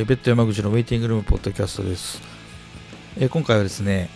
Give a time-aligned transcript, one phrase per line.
[0.00, 2.22] えー、ベッド山口のウェイティングルームポッドキャストです、
[3.18, 4.08] えー、今回はですね、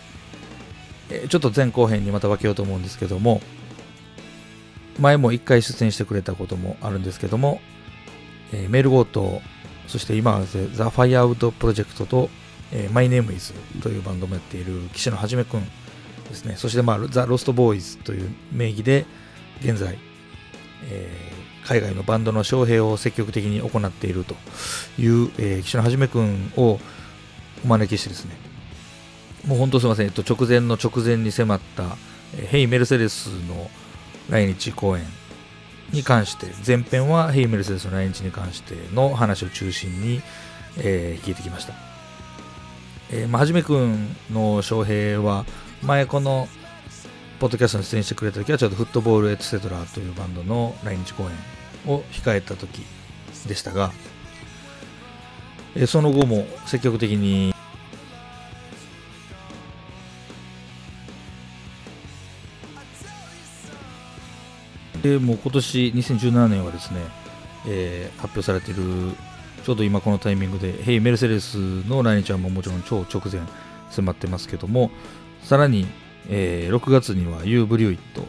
[1.11, 3.39] えー、ちょっと前後編にまた分けようと思うんですけども
[4.99, 7.59] 前も1回出演してくれたこともあるんですけども、
[8.53, 9.41] えメールゴート
[9.87, 12.29] そして今はザ・ファイアウトプロジェクトと、
[12.71, 15.65] えー、My Name is というバンドもやっている岸野はじめくん
[16.29, 16.55] ですね。
[16.55, 19.05] そして、まあ、ザ・ロストボーイズという名義で
[19.59, 19.99] 現在、
[20.89, 21.24] えー、
[21.65, 24.35] 海外のバンドの招聘を積極的に行っていると
[24.99, 26.79] いう、えー、岸野はじめくんを
[27.63, 28.37] お招きしてですね
[29.47, 31.83] もう本当すみません、えっと、直前の直前に迫った、
[32.37, 33.69] えー、ヘイ・メルセデスの
[34.29, 35.03] 来日公演
[35.91, 40.21] に関して前編はヘイ・メルセデスの来日に関しての話を中心に、
[40.77, 41.73] えー、聞いてきました、
[43.11, 45.45] えーまあ、はじめくんの翔平は
[45.81, 46.47] 前この
[47.39, 51.54] ポッドキャストに出演してくれた時はちょっとフットボールエトセトラというバンドの来日公演
[51.87, 52.85] を控えた時
[53.47, 53.91] でしたが、
[55.75, 57.53] えその後も積極的に
[65.01, 66.99] でも今年2017年はですね、
[67.67, 68.81] えー、発表されている
[69.63, 73.41] ちょうど今このタイミングでヘイメルセデスの来日はももちろん超直前
[73.91, 74.89] 迫ってますけども
[75.43, 75.85] さらに、
[76.27, 78.25] えー、6月には You Blew It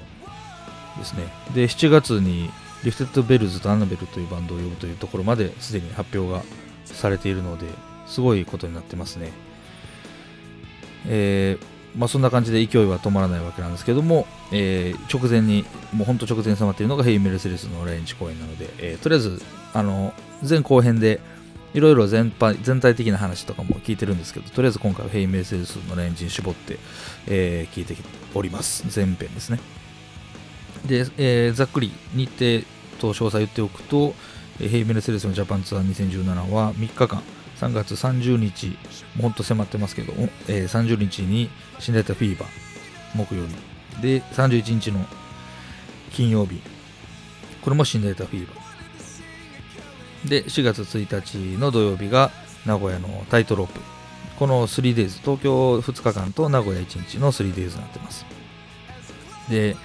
[0.98, 1.24] ですね。
[1.54, 2.50] で、7月に
[2.86, 6.44] Lifted Bells と Annabel というバンドを呼ぶというところまですでに発表が
[6.84, 7.66] されているので、
[8.06, 9.32] すごいことになってますね。
[11.08, 19.42] えー、まあ、そんな感じで勢いは止まらないわけなんですけども、えー、直前に、もう本当直前に迫っているのが Hey Mercedes の来日公演なので、えー、とりあえず、
[19.74, 20.14] あの、
[20.48, 21.18] 前後編で
[21.74, 22.54] いろいろ全体
[22.94, 26.78] 的な話とかも聞いてるんですけど、とりあえず今回はヘイメイセルスのレンジに絞って、
[27.26, 27.96] えー、聞いて
[28.32, 28.84] おります。
[28.94, 29.58] 前編ですね。
[30.86, 34.14] で、えー、ざっくり日程と詳細言っておくと、
[34.58, 37.22] ヘイメルセデスのジャパンツアー2017は3日間、
[37.60, 38.74] 3月30日、も
[39.18, 40.12] うほんと迫ってますけど、
[40.48, 42.48] えー、30日にシンデレタフィーバー、
[43.16, 44.02] 木曜日。
[44.02, 45.04] で、31日の
[46.12, 46.60] 金曜日、
[47.62, 48.66] これも新代田FEVER。
[50.26, 52.30] で4月1日の土曜日が
[52.64, 53.80] 名古屋のタイトロープ
[54.38, 58.26] この 3days 東京2日間と名古屋1日の 3days になってます
[59.48, 59.76] で、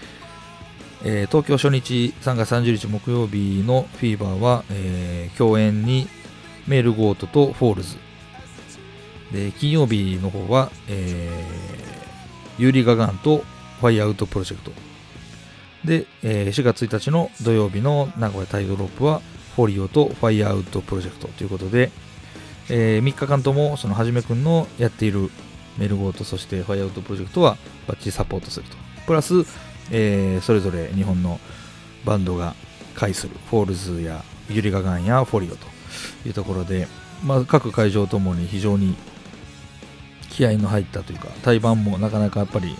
[1.03, 6.07] えー、東京初日3月30日木曜日のフィーバーは、えー、共演に
[6.67, 7.97] malegoat とフォールズ。
[9.31, 13.44] で金曜日の方は、えー、ユーリガガンと
[13.79, 14.72] Firewood Project。
[15.85, 19.22] で、えー、4月1日の土曜日の名古屋タイトロープは
[19.56, 21.91] フォリオと Firewood Project ということで、
[22.69, 25.31] えー、3日間ともそのはじめくんのやっている
[25.78, 27.57] malegoat そして Firewood Project は
[27.88, 28.78] バッチリサポートすると。
[29.07, 29.44] プラス、
[29.90, 31.40] えー、それぞれ日本の
[32.06, 32.56] バンドが
[32.96, 35.68] 介するフォールズやユリガガンやフォリオと
[36.25, 36.88] いうところで、
[37.24, 38.96] まあ、各会場ともに非常に
[40.30, 42.75] 気合の入ったというか対バンもなかなかやっぱり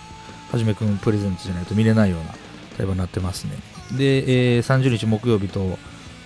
[0.52, 2.34] はじめくんプレゼントじゃないと見れないような
[2.78, 3.54] 対バンになってますね
[3.98, 5.78] で、えー、30日木曜日と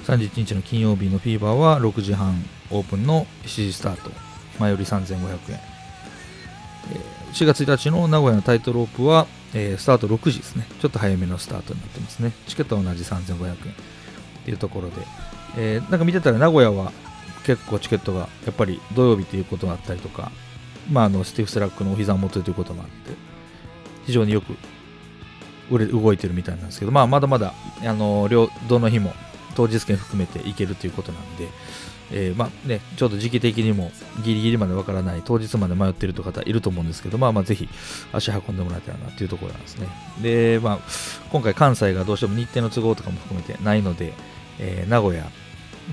[0.05, 2.35] 31日の金曜日のフィーバーは6時半
[2.71, 4.11] オープンの7時スタート。
[4.59, 5.59] 前より3500円、
[7.35, 10.65] 4月1日の名古屋のタイトロープは、えー、スタート6時ですね。
[10.79, 12.31] ちょっと早めのスタートになってますね。
[12.47, 13.53] チケットは同じ3500円。
[13.53, 13.57] っ
[14.45, 14.95] ていうところで、
[15.57, 16.93] えー、なんか見てたら名古屋は
[17.45, 20.31] 結構チケットがやっぱり土曜日ということがあったりとか、
[20.89, 22.93] まあ、あの STIFF SLACK のお膝元ということもあって
[24.05, 24.55] 非常によく
[25.69, 27.53] 動いてるみたいなんですけど、まあ、まだまだ
[27.83, 29.13] あの両どの日も
[29.55, 31.49] 当日券含めて行けるということなんで、
[32.11, 33.91] えー、まあね、ちょっと時期的にも
[34.23, 37.67] ギリギリまでわからない、当日まで迷っているという方いると思うんですけど、まあまあぜひ
[38.13, 39.87] 足運んでもらえたらなというところなんですね。
[40.21, 40.79] で、まあ、
[41.31, 44.13] 今回関西がどうしても日程の都合とかも含めてないので、
[44.59, 45.29] えー、名古屋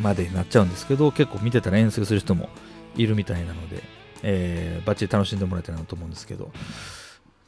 [0.02, 2.48] までになっちゃうんですけど、結構見てたら遠征する人も
[2.96, 3.82] いるみたいなので、
[4.22, 6.50] えー、バッチリ楽しんでもらえたらなと思うんですけど、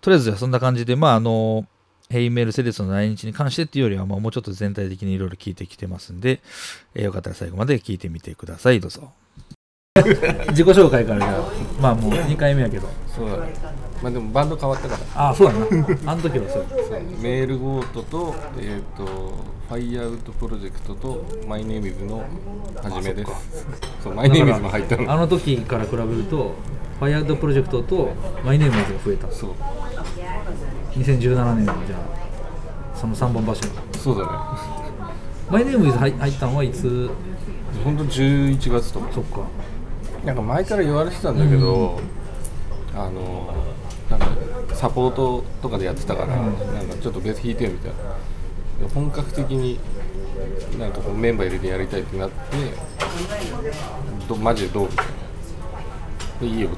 [0.00, 1.66] とりあえずはそんな感じで、まああの
[2.10, 6.40] ヘイメルセデスの来日に関してっていうよりは、まあ、もうちょっと全体的にいろいろ聞いてきてますんで、
[6.94, 8.80] えー、よかったら最後まで聞いてみてください。
[8.80, 9.12] どうぞ。
[10.48, 11.44] 自己紹介からじゃ
[11.80, 12.88] まあもう2回目やけど。
[13.14, 13.54] そうだね。
[14.02, 15.22] まあでもバンド変わったから。
[15.22, 16.12] ああ、そうやな。
[16.12, 19.06] あの時はそうそうメールゴートと、えっ、ー、と、
[19.68, 22.24] ファイアウトプロジェクトと、マイネーミズの
[22.82, 23.32] 初めです。
[24.02, 25.12] そう、マイネーミズも入ったの。
[25.12, 26.54] あの時から比べると、
[26.98, 28.12] ファイアウトプロジェクトと
[28.44, 29.30] マイネーミズが増えた。
[29.30, 29.50] そう。
[30.96, 33.68] 2017年のじゃあその3本柱。
[33.98, 34.28] そうだね。
[35.50, 37.10] マイネームイズ入ったのはいつ？
[37.82, 39.00] 本当11月と。
[39.00, 39.40] かそっか。
[40.24, 42.00] なんか前から言われてたんだけど、
[42.94, 43.52] うん、あの
[44.08, 44.26] なんか
[44.74, 47.96] サポートとかでやってたから、うん、なんかちょっと別弾いてみたいな。
[48.94, 49.78] 本格的に
[50.78, 52.36] なんかこうメンバー入れてやりたいってなって
[54.28, 54.88] どマジでどう？
[54.88, 55.23] みたいなで
[56.42, 56.68] いいよ。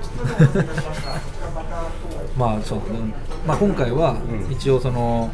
[2.37, 2.81] まあそう、
[3.47, 4.17] まあ、今回は
[4.47, 4.53] うん。
[4.53, 5.33] 一応その、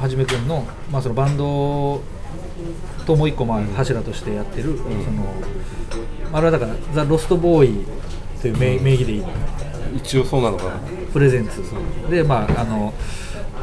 [0.00, 2.02] はじめくんの,、まあそのバンド
[3.06, 5.34] ともう一個まあ柱としてやってる、その
[6.32, 7.84] あれはだから「ザ・ロストボーイ」
[8.42, 9.20] という名,、名義でいい。
[9.20, 9.28] の
[9.96, 10.70] 一応そうなのかな。
[11.12, 11.62] プレゼンツ。
[12.10, 12.92] でまああの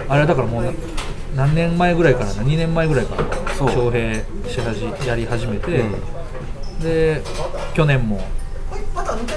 [0.07, 0.71] あれはだからもうな
[1.35, 3.67] 何年前ぐらいからな2年前ぐらいからそう。
[3.67, 6.79] 招聘し始やり始めて、うん。
[6.81, 7.21] で
[7.73, 8.21] 去年も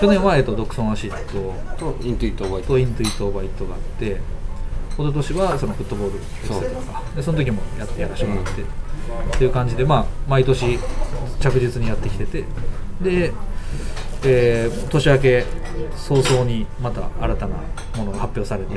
[0.01, 3.27] 去年は、えっと、 Dogs on Acidと Into It 覚えてと Into It.
[3.27, 4.21] Over It.があって
[4.91, 10.79] 一昨年はその Football, etc.とかでその時もやってやらせてもらって、っていう感じでまあ毎年
[11.41, 12.45] 着実にやってきてて
[13.03, 13.33] で、
[14.25, 15.45] えー年明け
[15.97, 17.57] 早々にまた新たな
[17.97, 18.77] ものが発表されて、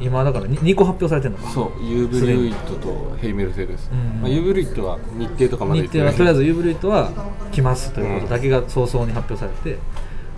[0.00, 1.50] 今だから 2, 個発表されてるのか。
[1.52, 7.10] そうユーブルイットとヘイメルセデス、うんまあ、ユーブルイットは日程とかまで日程はとりあえずずユーブルイットは
[7.52, 9.78] 来ますということだけが早々に発表されて、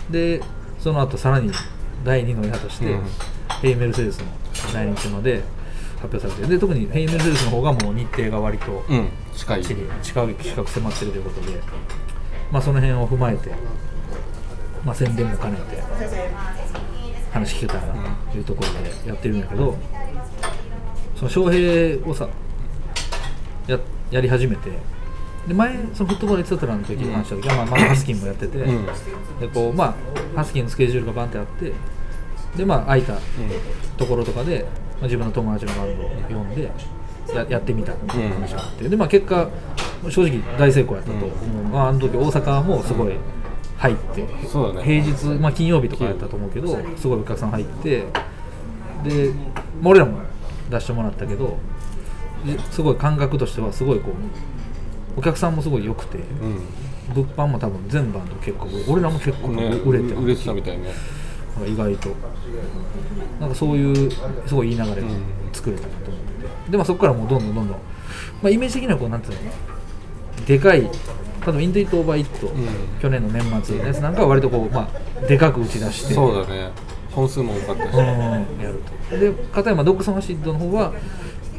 [0.09, 0.43] で
[0.79, 1.51] その後さらに
[2.03, 3.03] 第2の矢として、うん。
[3.61, 4.25] ヘイメルセデスの
[4.73, 5.41] 来日ので
[6.01, 9.09] 発表されてで特にヘイメルセデスの方がもう日程が割とうん。
[9.35, 9.63] 近い。
[9.63, 11.59] 近い近く迫ってるということで、
[12.51, 13.51] まあ、その辺を踏まえて、
[14.85, 15.83] まあ、宣伝も兼ねて
[17.33, 19.75] 話聞けたらなというところでやってるんだけど、
[21.15, 22.29] その翔平をさ
[23.67, 23.79] や
[24.11, 24.69] やり始めて
[25.47, 28.85] で前そのフットボールエツトラの時に話した時は、まあ、まだハスキンもやってて、うん。
[28.85, 31.73] でこうまあハスキンのスケジュールがバンってあって
[32.55, 33.17] でまあ空いた
[33.97, 36.09] ところとかで、まあ、自分の友達のバンドを
[36.39, 36.71] 呼んで
[37.33, 39.49] ややってみたっていう話があって、でまあ結果
[40.09, 43.13] 正直大成功やったと思う、まあ、あの時大阪もすごい
[43.83, 44.85] 入って、そうだね。
[44.85, 48.05] 平日、まあ、金曜日とかやったと思うけどすごいお客さん入って
[49.03, 49.33] で、
[49.81, 50.21] まあ、俺らも
[50.69, 51.57] 出してもらったけど
[52.45, 56.59] ですごい感覚としてはすごいこうお客さんもすごい良くてうん。
[57.13, 60.85] 物販も多分全バンド結構俺らも結構ね売れて売れてたみたいね。
[61.55, 62.09] なんか意外と。
[63.41, 64.11] なんかそういう
[64.47, 65.07] すごいいい流れが
[65.51, 66.21] 作れたなと思っ
[66.65, 67.77] て、でまあそこからもうどんどんどんどん、
[68.41, 70.89] まあ、イメージ的にはこうなんていうのでかい
[71.45, 71.97] 例えば Into It.
[71.97, 72.51] Over It.、ん。
[73.01, 74.89] 去年の年末のやつなんかは割とこう、ま
[75.21, 76.13] あ、でかく打ち出して。
[76.13, 76.71] そうだね。
[77.11, 78.01] 本数も多かったし、うん。
[78.01, 79.17] やると。
[79.17, 80.93] で片山 Dogs on Acid の方は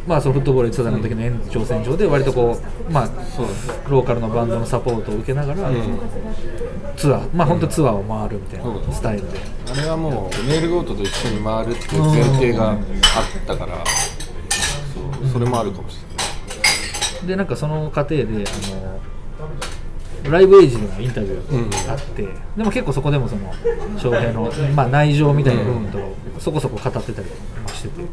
[0.06, 2.58] まあそのフットボールツアーの時の延長線上で割とこ
[2.88, 3.08] うまあ
[3.88, 5.74] ローカルのバンドのサポートを受けながら、ん。
[6.96, 7.28] ツアー。
[7.34, 9.38] まあ本当ツアーを回るみたいなスタイルで、
[9.70, 12.78] あれはもうメールゴートと一緒に回るっていう前提があっ
[13.46, 15.98] たからそうそれもあるかもしれ
[17.22, 17.26] ない。
[17.28, 18.34] でなんかその過程であの
[20.30, 21.68] ライブエイジでのインタビュうん。
[21.68, 22.22] ーがあって、
[22.56, 23.52] でも結構そこでもその
[23.98, 28.06] 翔平の、まあ、内情みたいな部分とかをそこそこ語ってたりとかしててってい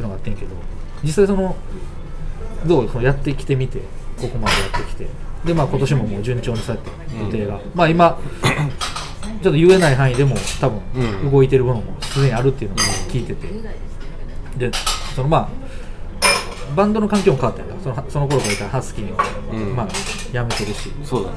[0.00, 0.50] うのがあってんけど
[1.02, 1.56] 実際その
[2.66, 3.80] どうそのやってきてみて
[4.20, 5.06] ここまでやってきて
[5.44, 8.18] でまあ今年ももう順調にそうやって予定が、まあ今
[9.42, 11.30] ちょっと言えない範囲でも多分うん。
[11.30, 12.78] 動いてるものもすでにあるっていうのを
[13.08, 13.46] 聞いてて。
[14.56, 14.70] で
[15.14, 15.65] そのまあ
[16.76, 19.18] バンドの環境も変わったんだそのその頃からいたハスキーを、
[19.52, 19.74] うん。
[19.74, 20.92] まあ辞めてるし。
[21.02, 21.36] そうだね。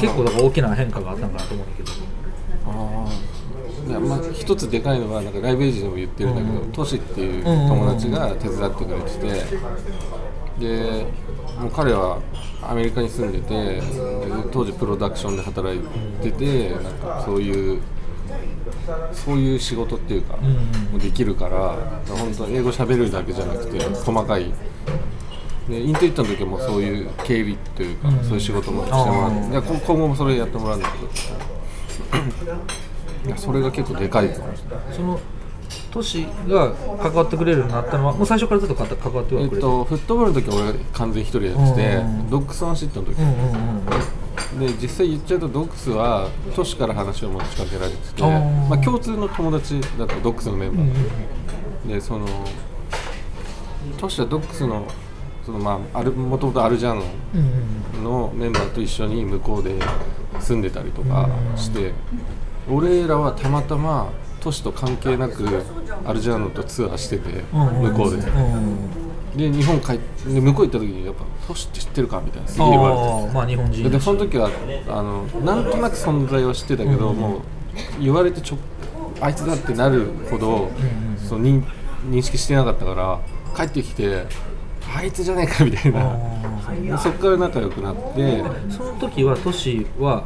[0.00, 1.92] 結構だから大きな変化があったんかなと思うんだけど。
[2.66, 6.72] ああまあ一つでかいのはなんかライブエイジでも言ってるんだけど、うん。
[6.72, 9.58] トシっていう友達が手伝ってくれてて、
[10.58, 11.06] で
[11.58, 12.20] もう彼は
[12.62, 13.82] アメリカに住んでてで
[14.52, 15.80] 当時プロダクションで働い
[16.22, 17.82] ててなんかそういう
[19.12, 21.76] そういう仕事っていうか、もうできるから
[22.08, 24.52] 本当英語喋るだけじゃなくて細かい。
[25.68, 28.24] でイントイットの時もそういう警備というか、うん。
[28.24, 31.06] そういう仕事もしてもらって今今後もそれやってもらうんだけど。
[33.24, 35.20] いやそれが結構でかいかもしれないその
[35.92, 44.21] トシが関わってくれるようになったのはもう最初からずっと関わってはくれてえっと、フットボールの時は俺が完全に一人でやってて、うん Dogs on Acid の時、うんうんうん
[44.58, 52.26] で実際言っちゃうとドッグスはトシから話を持ちかけられてて、まあ、共通の友達だったドッグスのメンバー、でその
[53.96, 54.86] トシはドッグスの
[55.44, 57.02] そのまああるもともとアルジャーノ
[57.34, 57.40] うん
[57.96, 59.76] うんのメンバーと一緒に向こうで
[60.40, 61.92] 住んでたりとかして、
[62.70, 65.44] 俺らはたまたま都市と関係なく
[66.04, 68.22] アルジャーノとツアーしてて、うんうん向こうで。
[68.22, 69.01] うん
[69.36, 72.48] で日本帰ってで向こう行った時にやっぱ「トシって知ってるか?」みたいな。
[72.48, 72.94] すげえ言われ
[73.28, 73.34] て。
[73.34, 74.50] まあ日本人でその時は
[74.88, 77.40] あのなんとなく存在は知ってたけど、もう
[78.00, 78.56] 言われてちょ
[79.20, 80.70] あいつだってなるほど、
[81.16, 81.62] その認
[82.10, 83.20] 認識してなかったから
[83.56, 84.26] 帰ってきて
[84.94, 86.98] あいつじゃねえかみたいな。
[86.98, 88.00] そっから仲良くなって。
[88.20, 90.24] ーその時はトシは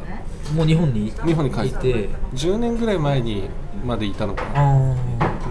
[0.55, 2.09] もう日本に日本に帰っいて。
[2.33, 3.49] 10年ぐらい前に
[3.85, 4.95] までいたのかな。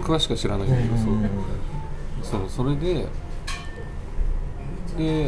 [0.03, 1.07] 詳しくは知らないんだけど、そう。
[2.21, 3.07] そうそれで
[4.97, 5.25] で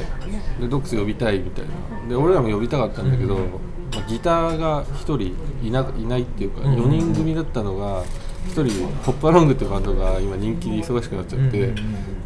[0.59, 2.09] でドックス呼びたいみたいな。
[2.09, 3.41] で俺らも呼びたかったんだけど、ま
[3.99, 5.35] あギターが1人
[5.65, 6.75] いないないっていうか、うん。
[6.75, 8.03] 4人組だったのが
[8.47, 11.73] 1人ポップアロングっていうバンドが今人気で忙しくなっちゃって、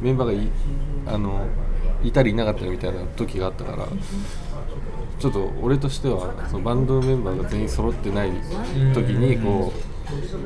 [0.01, 0.47] メンバーがい
[1.05, 1.45] あの
[2.03, 3.87] いたりいなかったりみたいな時があったから
[5.19, 8.31] ちょっと俺としてはそのバンドのメンバーが全員揃ってない
[8.93, 9.71] 時にこ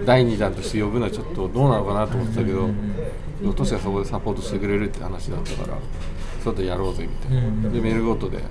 [0.04, 2.68] う第2弾として呼ぶのはちょっとどうなのかなと思ってたけど
[3.42, 5.78] でもトシがそこでサポートしてくれるって話だったから
[6.44, 7.74] ちょっとやろうぜみたいな、うん。
[7.74, 8.44] でメールごとで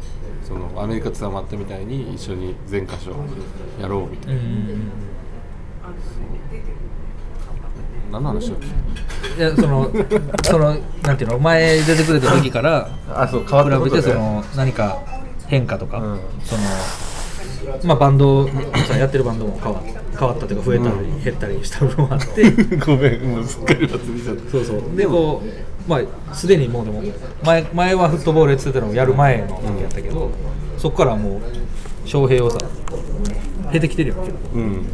[0.46, 3.12] そのアメリカツアーもあったみたいに一緒に全箇所
[3.80, 4.40] やろうみたいな、
[8.12, 8.66] 何の話だっけ？
[9.38, 9.90] いやその
[10.44, 11.38] そのなんていうの？
[11.38, 15.02] 前出てくれた時からあそう変比べてその何か
[15.46, 16.20] 変化とか、うん。
[16.44, 16.62] その
[17.84, 18.48] まあバンド
[18.88, 19.82] さやってるバンドも変わ
[20.18, 21.24] 変わったというか増えたりうん。
[21.24, 22.50] 減ったりした部分もあって。
[22.84, 24.50] ごめんもうすっかり忘れちゃった。
[24.50, 24.96] そうそう。
[24.96, 27.02] でこうまあすでにもうでも
[27.44, 30.30] 前前はフットボールやってたのをやる前の時やったけど、
[30.78, 32.58] そこからもう翔平をさ
[33.70, 34.86] 減ってきてるよ結構うん。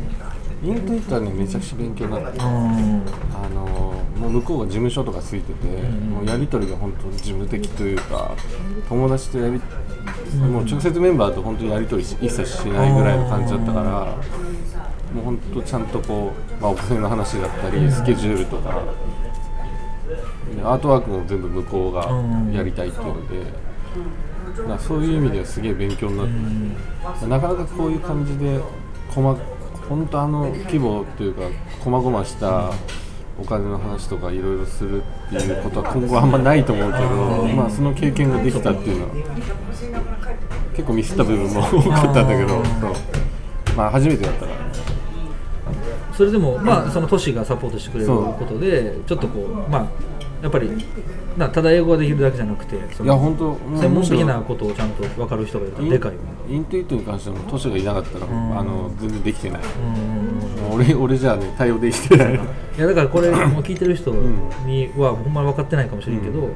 [0.64, 2.44] イントイットはねめちゃくちゃ勉強になった。
[2.44, 2.50] うん。
[2.50, 8.32] あのもう向こうが事務所とかついてて、んもうやり取りが本当事務的というか
[8.88, 9.60] 友達とやり、
[10.50, 14.06] もう直接メンバーと本当にやり取りし一切しないぐらいの感じだったから、
[15.14, 18.82] もう本当ちゃんとこう、まあ、お金の話だったり、スケジュールとか。
[20.54, 22.10] でアートワークも全部向こうが
[22.54, 23.40] やりたいっていうので、
[24.58, 28.60] だからそういう意味ではすげえ勉強になって、なかなかこういう感じで
[29.08, 29.38] 細
[29.88, 31.42] 本当あの規模というか
[31.80, 32.70] 細々した
[33.38, 37.04] お金の話とかいろいろするっていうことは今後あんまないと思うけど、
[37.54, 39.14] まあその経験ができたっていうのは
[40.74, 42.62] 結構ミスった部分も多かったんだけど、
[43.76, 44.52] まあ初めてだったから。
[46.14, 49.86] それでもまあその都市がサポートしてくれることでちょっとこうまあ
[50.42, 50.70] やっぱり
[51.36, 58.58] なただ英語ができるだけじゃなくてそのいや本当専門的なことをちゃんと分かる人がいるとろでかいよねイントゥイットに関してはもう都市がいなかったら、ん。
[58.58, 59.62] あの全然できてない、
[60.72, 62.34] 俺俺じゃあね対応できてない。
[62.34, 62.38] い
[62.76, 64.10] やだからこれ もう聞いてる人
[64.66, 66.50] にはほんまに分かってないかもしれんけど、うん。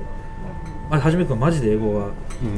[0.91, 2.09] あはじめくんはマジで英語が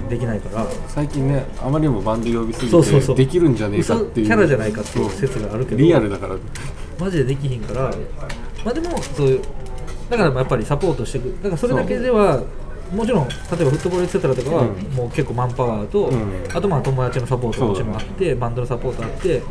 [0.08, 3.16] できないから、最近ねあまりにもバンド呼びすぎてそうそうそう。
[3.16, 4.26] できるんじゃねえか嘘っていう。
[4.26, 5.10] キャラじゃないかっていう。
[5.10, 5.76] 説があるけど。
[5.76, 6.34] リアルだから。
[6.98, 7.94] マジでできひんから。
[8.64, 9.40] まあでもそういう
[10.08, 12.42] だからやっぱりサポートしていくだからそれだけでは
[12.92, 14.68] もちろん例えばフットボールエツセトラとかは、うん。
[14.94, 16.32] もう結構マンパワーと、うん。
[16.52, 19.42] あとまあ友達のサポートももちろんあってバンドのサポートあって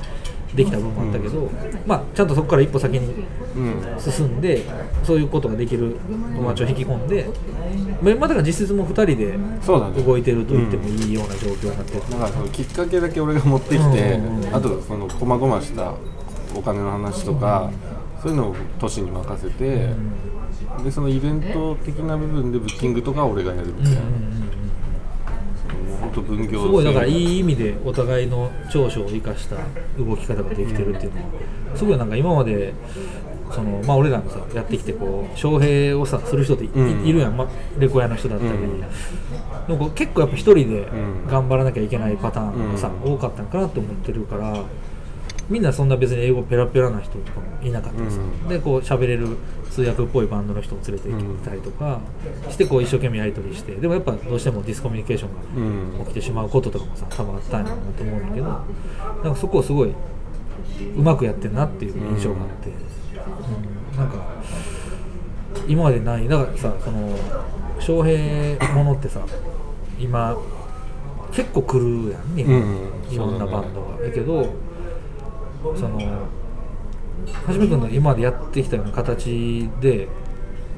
[0.56, 1.48] できた部分もあったけど、
[1.86, 4.00] まあちゃんとそこから一歩先にうん。
[4.00, 4.64] 進んで
[5.04, 7.30] そういうことができる友達を引き込んで、
[8.02, 9.38] まあだから実質もう2人で
[10.04, 14.20] 動いてると言ってもいいような状況になってる、だからそのきっかけだけ俺が持ってきて、
[14.52, 15.94] あとその細々した
[16.56, 17.70] お金の話とか、
[18.24, 19.90] そういうのを都市に任せて、
[20.84, 29.58] でそのイベント的な部分でブッキングとかは俺がやるみたいな、もう本当分業すごいだからいいい意味でお互いの長所を生かした
[29.98, 31.28] 動き方ができてるっていうのは
[31.76, 32.74] すごいなんか今まで
[33.52, 37.14] そのまあ俺らもさやってきてこう翔平をさする人ってい,い、うん。
[37.14, 37.48] るやん、ま、
[37.80, 38.82] レコヤの人だったり、うん。
[38.82, 38.88] で
[39.70, 41.28] もこう結構やっぱ一人でん。
[41.28, 43.14] 頑張らなきゃいけないパターンがさ、うん。
[43.14, 44.64] 多かったのかなと思ってるから
[45.50, 48.48] みんなそんな別に英語ペラペラな人とかもいなかったりさ、うん。
[48.50, 49.38] でこう喋れる
[49.72, 51.14] 通訳っぽいバンドの人を連れてき
[51.46, 52.02] たりとか
[52.50, 59.94] してこう一生懸命やり取りしてでもやっぱどうしてもディスコミュニケーションがうん起きてしまうこととかもさ多分あったんやろうなと思うんだけどなんかそこをすごいう
[61.02, 63.98] まくやってんなっていう印象があって、うん。
[63.98, 64.26] なんか
[65.68, 66.28] 今までない。
[66.28, 67.18] だからさその
[67.80, 69.22] 翔平ものってさ
[70.00, 70.38] 今
[71.32, 73.14] 結構来るやんね、うん。
[73.14, 74.04] いろんなバンドが。
[74.04, 74.54] だけど
[75.76, 80.08] そのはじめ君の今までやってきたような形で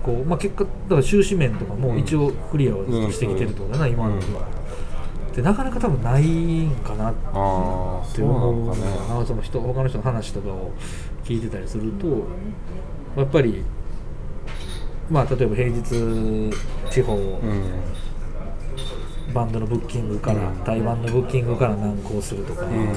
[0.03, 4.47] こう、まあ、結果だから収支面とかも一応クリアをしてきてるってことだな、今までは。
[5.35, 8.85] でなかなか多分ないんかなって思うのかね
[9.19, 9.25] な。
[9.25, 10.71] その人他の人の話とかを
[11.23, 12.07] 聞いてたりすると
[13.15, 13.63] やっぱり
[15.09, 15.83] まあ例えば平日
[16.89, 17.63] 地方、うん。
[19.33, 20.55] バンドのブッキングから、うん。
[20.65, 22.87] 対バンのブッキングから難航するとか、うん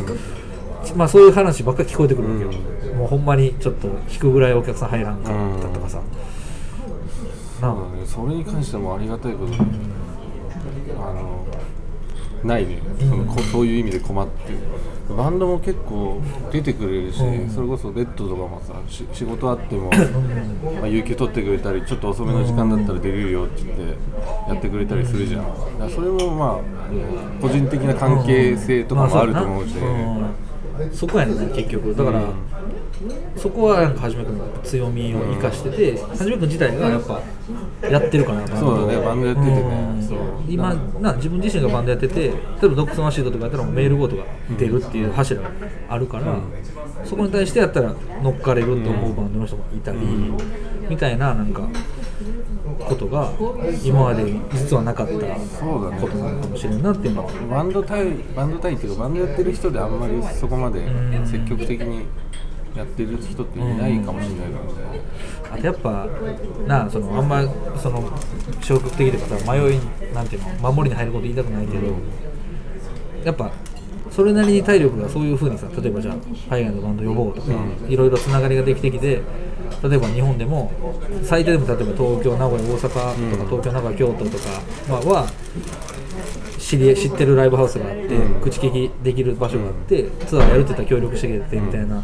[0.96, 2.52] まあそういう話ばっかり聞こえてくるわけよ、
[2.94, 5.98] もうほんまにちょっと引くぐらいお客さん入らんかったとかさ、
[7.60, 7.74] なあ。
[7.74, 9.58] そうだねそれに関してもありがたいことに
[10.98, 11.46] あの
[12.44, 12.80] ないね。
[12.98, 14.32] そのこそういう意味で困って
[15.16, 16.20] バンドも結構
[16.50, 17.50] 出てくれるし、うん。
[17.50, 19.90] それこそレッドとかもさし仕事あっても、
[20.80, 23.82] まあ、有給取ってくれたりちょっと遅めの時間だったら出れるよって言って
[24.48, 25.44] やってくれたりするじゃん。
[25.90, 26.60] それもまあ
[27.40, 30.30] 個人的な関係性とかもあると思うし、まあ
[30.92, 31.94] そこやねんな結局。
[31.94, 32.34] だから、うん。
[33.36, 37.20] そこはなんかはじめくんの強みを生かしててはじめくん自体がやっぱ
[37.88, 39.60] やってるかなそうだねバンドやっててね。
[39.60, 40.52] うん。
[40.52, 44.24] 今な自分自身がバンドやってて例えばドックスマシートとかやったらメールゴーとか
[44.58, 45.50] 出るっていう柱が
[45.88, 46.38] あるから、
[47.04, 49.98] そこに対してやったら乗っかれると思うバンドの人もいたり、
[50.88, 51.68] みたいななんか
[52.88, 53.32] ことが
[53.84, 57.32] 今まで実はなかったことなのかもしれんなっていうのは。
[57.50, 61.26] バンド対バンド対っていうかバンドやってる人であんまりそこまでん。
[61.26, 62.06] 積極的に
[62.76, 65.02] やってる人っていないかもしれないからね。
[65.52, 66.06] あとやっぱ
[66.66, 67.42] なあそのあんま
[67.76, 68.10] その
[68.60, 69.80] 消極的とかさ迷い
[70.14, 71.88] なんていうの守りに入ること言いたくないけど、
[73.24, 73.52] やっぱ
[74.10, 76.14] それなりに体力がそういうふうにさ例えばじゃあ
[76.48, 77.52] 海外のバンド呼ぼうとか、
[77.88, 79.20] いろいろつながりができてきて
[79.82, 80.72] 例えば日本でも
[81.22, 83.14] 最低でも例えば東京名古屋大阪とか、
[83.46, 84.44] 東京名古屋京都とか、
[84.88, 85.26] まあ、は
[86.58, 92.02] 知り知ってるライブハウスがあって、口利きできる場所があって、ツアーやるって言ったら協力してくれてみたいな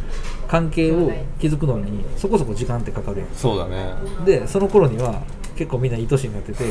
[0.49, 3.29] 関係を築くのにそこそこ時間ってかかるやん。
[3.35, 3.95] そうだね。
[4.25, 5.23] でその頃には
[5.57, 6.65] 結構みんないい年になってて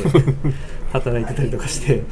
[0.92, 2.02] 働いてたりとかして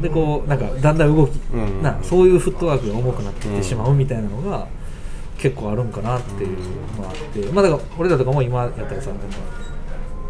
[0.00, 1.82] でこうなんかだんだん動き、うん。
[1.82, 4.66] なそういうフットワークが重くなっていってしまうみたいなのが
[5.40, 6.58] 結構あるんかなっていう
[6.96, 9.10] のがあって、まあだから俺らとかも今やったらさ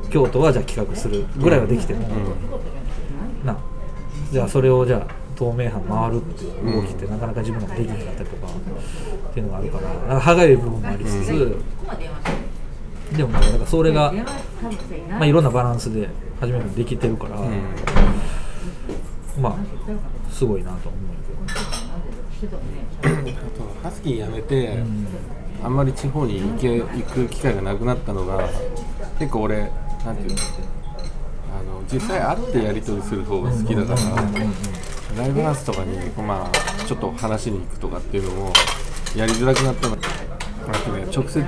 [0.09, 2.09] 京都はじゃあ企画するぐらいはできても、
[3.45, 3.57] な。
[4.31, 11.57] じゃあそれをじゃあ透明版回るっていう動きってなかなか自分らもできなかったりとかっていうのがあるからなんか歯がゆい部分もありつつ、
[13.17, 14.13] でもなんかそれが、
[15.09, 17.41] まあ、いろんなバランスで初めてできてるから、
[19.41, 19.57] まあ
[20.31, 21.01] すごいなと思う
[22.41, 22.59] けど、
[23.83, 25.07] ハスキー辞めて、うん。
[25.63, 28.49] あんまり地方に行け行く機会がなくなったのが
[29.19, 29.71] 結構俺
[30.05, 30.37] なんていうの
[31.55, 34.01] あの実際会ってやり取りする方が好きだから、
[35.23, 38.53] ライブハウスとかにまあちょっと話に行くとかっていうのも
[39.15, 39.97] やりづらくなったの。
[39.97, 39.99] あ
[40.79, 41.41] とね直接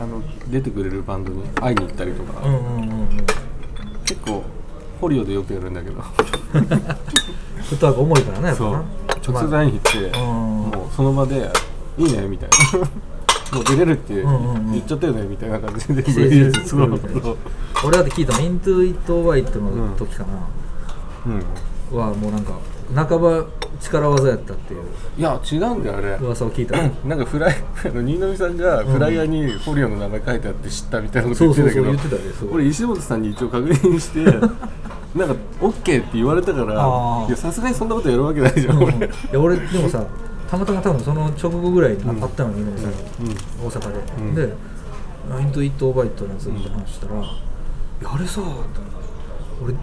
[0.00, 2.42] あの出てくれるバンドに会いに行ったりとか、
[4.04, 4.42] 結構
[5.00, 6.00] ホリオでよくやるんだけど。
[6.02, 8.84] フットワーク重いからねやっぱな
[9.26, 10.26] 直接会いに行って、うん。
[10.26, 11.50] もうその場で
[11.98, 12.88] 「いいね」みたいな。
[13.52, 16.04] もう出れるって言っちゃったよねみたいな感じで。
[17.84, 20.28] 俺だって聞いたのイントゥイットワイトの時かな、
[21.90, 21.98] うん。
[21.98, 22.52] はもうなんか
[22.94, 23.44] 半ば
[23.80, 24.82] 力技やったっていう。
[25.18, 26.18] いや違うんだよあれ。
[26.20, 26.76] 噂を聞いた。
[27.06, 31.84] なんかフライあの新浪さんがフライヤーにフォリオの名前書いてあって知ったみたいなこと言ってたけど。
[31.84, 32.54] そう言ってたでそう。
[32.54, 34.24] 俺石本さんに一応確認して
[35.14, 38.84] なんか OK って言われたからさすがにそんなことやるわけないじゃん、うん。
[38.84, 38.96] 俺。
[38.96, 39.00] い
[39.32, 40.04] や俺でもさ
[40.48, 42.90] たまたま多分その直後ぐらいにあったのに、今さん。
[42.90, 42.94] うん
[43.66, 44.34] 大阪で、うん。
[44.34, 44.52] で
[45.30, 48.40] 「ラインとイットオーバイトのやつ」みたいな話したら「いやあれさ
[49.62, 49.74] 俺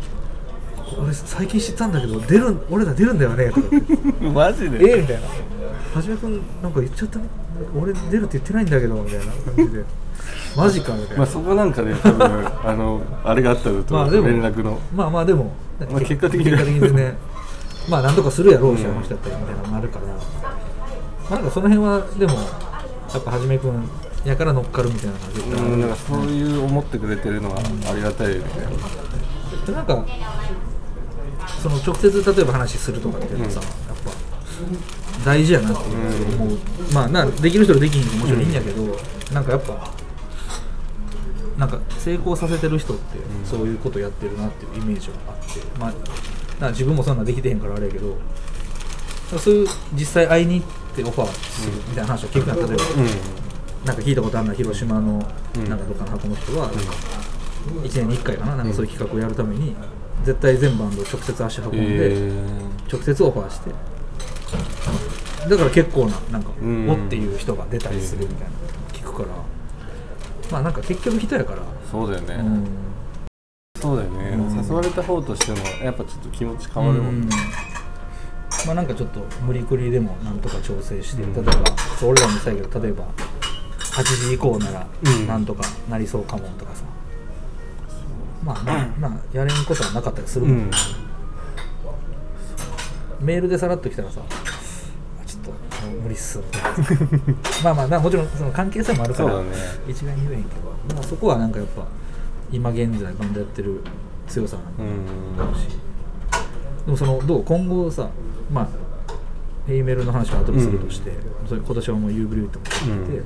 [1.04, 3.68] 俺最近知ったんだけど出る俺ら出るんだよね」とか。
[3.68, 4.98] っ てマジで？
[4.98, 5.28] えみたいな
[5.94, 7.20] 「はじめくんなんか言っちゃった
[7.78, 9.34] 俺出るって言ってないんだけど」みたいな感
[9.68, 9.84] じで
[10.56, 14.80] 「マジか」みたいな、まあそこなんかで多分あのあれがあったんだと思う、まあでも連絡の。
[14.96, 15.52] まあまあでも、
[15.92, 17.16] まあ結果的に結果的にね。
[17.90, 20.14] まあなんとかするやろうし、あの人だったりみたいなのもあるから、ま
[21.32, 23.90] あ、なんかその辺はでもやっぱはじめくん
[24.26, 28.44] やから乗っかるみたいなのが絶対あるうんなんかそういう思ってくれてるのはありがたいよね、
[29.66, 30.06] でなんか
[31.64, 33.70] その直接例えば話するとかっていうのはさ、やっ
[34.04, 34.12] ぱ
[35.26, 36.58] 大事やなっていう思う、
[36.94, 38.84] まあなできる人とできひん人ももちろんいいんやけど、
[39.34, 39.94] なんかやっぱ
[41.58, 43.04] なんか成功させてる人って
[43.44, 45.60] そういうことやってるなっていうイメージはあって、
[46.60, 48.16] まあ、自分もそんなんできてへんからあれやけど。
[49.36, 52.84] そういう実際会いに行ってオファーするみたいな話を聞くやん例えば、
[53.86, 55.22] なんか聞いたことあるのは広島の
[55.56, 55.70] うん。
[55.70, 59.76] なんかどっかの箱の人は、1年に1回かななんかそういう企画をやるために
[60.24, 62.32] 絶対全バンド直接足運んで、え
[62.92, 63.72] 直接オファーして。
[65.50, 66.90] だから結構ななんか、うん。
[66.90, 68.54] おっていう人が出たりするみたいなの
[68.94, 69.30] 聞くから
[70.52, 71.60] まあなんか結局人やから、
[71.92, 72.68] そうだよね、うん。
[73.80, 74.66] そうだよね、うん。
[74.66, 77.28] 誘われた方としてもやっぱちょっと気持ち変わるもんね、
[78.66, 81.54] まあなんかちょっと無理くりでもなんとか調整して、うん例えば
[82.00, 83.06] そう俺らも言ってたけど例えば
[83.80, 85.28] 8時以降ならうん。
[85.28, 86.84] なんとかなりそうかもとかさ、
[88.44, 90.72] まあまあまあやれんことはなかったりするもん、うん。
[93.20, 94.22] メールでさらっと来たらさ
[95.88, 96.70] 無理っすみたいな
[97.64, 99.50] まあまあなもちろんその関係性もあるから、ね。
[99.88, 101.86] 一概に言えへんけど、まあ、そこはなんかやっぱ
[102.52, 103.82] 今現在バンドやってる
[104.28, 105.68] 強さなんかもし。
[106.86, 108.10] でもそのどう今後さ
[108.52, 108.68] まあ
[109.68, 111.12] A メールの話は後でするとして、
[111.48, 113.26] それ今年はもうユーブリュートも聞いて、うん。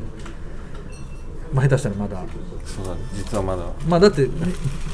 [1.53, 2.23] まあ下手したらまだ。
[2.65, 3.63] そうだ実はまだ。
[3.87, 4.27] まあだって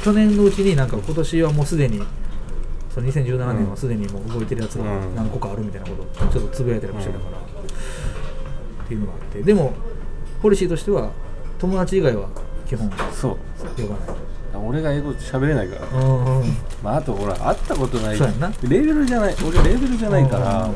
[0.03, 2.01] 去年のうちになんか今年はもうすでに
[2.93, 5.15] その2017年はすでにもう動いてるやつがうん。
[5.15, 7.36] 何個かあるみたいなことをちょっとつぶやいたりもしてたから、
[8.87, 9.73] っていうのがあってでも
[10.41, 11.11] ポリシーとしては
[11.59, 12.29] 友達以外は
[12.67, 13.37] 基本そう。
[13.81, 14.17] 呼ばない。
[14.65, 20.73] 俺が英語喋れないから、うんうんまあ、あとほら会ったことないレベルじゃない俺レベルじゃないから、うん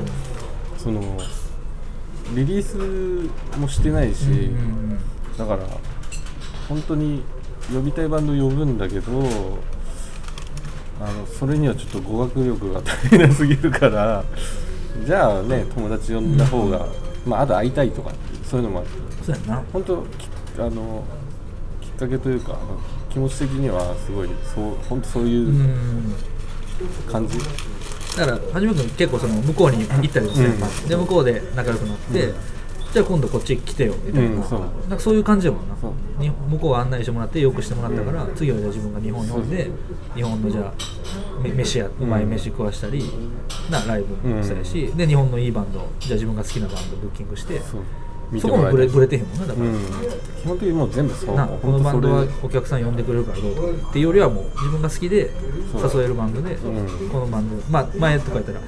[0.78, 1.02] その
[2.36, 2.78] リリース
[3.60, 4.98] もしてないし、うん。
[5.38, 5.64] だから
[6.68, 7.24] 本当に
[7.72, 9.12] 呼びたいバンド呼ぶんだけど
[11.00, 14.24] あのそれにはちょっと語学力が足りなすぎるから
[15.06, 16.88] じゃあね友達呼んだ方が、
[17.26, 18.12] まああと会いたいとか
[18.44, 18.92] そういうのもあって
[19.26, 19.64] そうやんな。
[19.72, 20.08] 本当き
[20.60, 21.04] あの
[21.82, 22.58] きっかけというか
[23.10, 26.14] 気持ち的にはすごいそう本当そうういうん。
[27.12, 27.38] 感じ、
[28.18, 30.88] だからはじめ君結構その向こうに行ったりもする、うん。
[30.90, 32.36] で向こうで仲良くなって、うん
[32.94, 34.60] じゃあ今度こっち来てよみたいな,、うんそう。
[34.60, 35.76] なんかそういう感じやもんな。
[36.20, 39.72] に向こう案内してもらってよくしてもらったから、次はじゃあ自分が日本に呼んで
[40.14, 40.74] 日本のじゃあ
[41.42, 43.04] め飯やうまい飯食わしたり、
[43.72, 47.60] なライブもしたりし、で日本のいいバンドじゃあ自分が好きなバンドブッキングして
[48.40, 49.80] そこもブレブレてへんもんなだから、うん、
[50.42, 51.36] 基本的にもう全部そう。
[51.36, 55.32] なこのバンドはお客さん呼んでくれるからどうとかっていうよりはもう自分が好きで。
[55.74, 58.60] 誘えるバンドで、うんこのバンドまあ前とか言ったら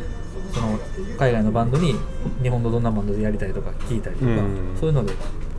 [0.54, 0.80] その
[1.18, 1.96] 海外のバンドに
[2.42, 4.78] 日本のどんなバンドでやりたいとか聞いたりとか、うん。
[4.80, 5.14] そういうので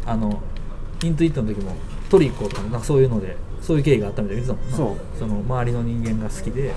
[0.07, 0.41] あの
[1.03, 1.75] イントゥイットの時も
[2.09, 4.99] トリックとかもなんかそういうのでそういう経緯があったみたいに言ってたもんな。
[5.19, 5.29] そう。
[5.29, 6.75] の周りの人間が好きで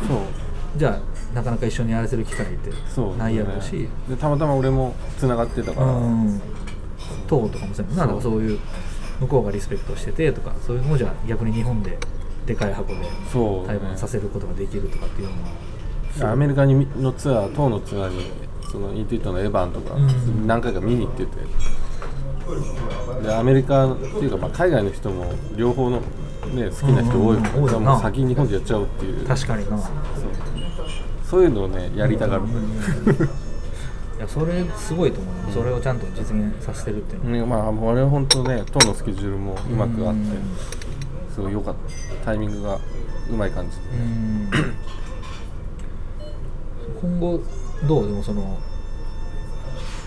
[0.75, 2.71] じゃあなかなか一緒にやらせる機会って
[3.17, 6.41] ないやろうし、でたまたま俺もつながってたから、うん、
[7.27, 8.41] 党とかもそうやもんそう。
[8.41, 8.59] いう
[9.19, 11.97] 向こうがリスペクトしててとかそういうのをじゃあ逆に日本で
[12.45, 12.99] でかい箱で
[13.31, 15.49] そう、対バンさせることができるとかっていうのは
[16.23, 18.31] アメリカにのツアー当のツアーに
[18.71, 20.47] そのインティットのエヴァンとかうん。
[20.47, 21.31] 何回か見に行ってて、
[23.23, 26.05] でアメリカっていうかまあ海外の人も両方の、ね、
[26.69, 29.25] 好きな人多いから、もう先に日本でやっちゃおうっていう。
[29.27, 29.77] 確かにな。
[29.77, 29.89] そう。
[31.25, 32.49] そういうのをねやりたがる、うん。
[32.49, 40.31] いやそれすごいと思うよ、それをちゃんと実現させてるっていうのは、ねまあ俺は本当ね当のスケジュールもうまくあって、うん。
[41.33, 41.75] すごい良かっ
[42.19, 42.25] た。
[42.25, 42.79] タイミングが
[43.29, 44.49] うまい感じで、うん
[47.01, 47.39] 今後
[47.87, 48.07] どう？
[48.07, 48.57] でもその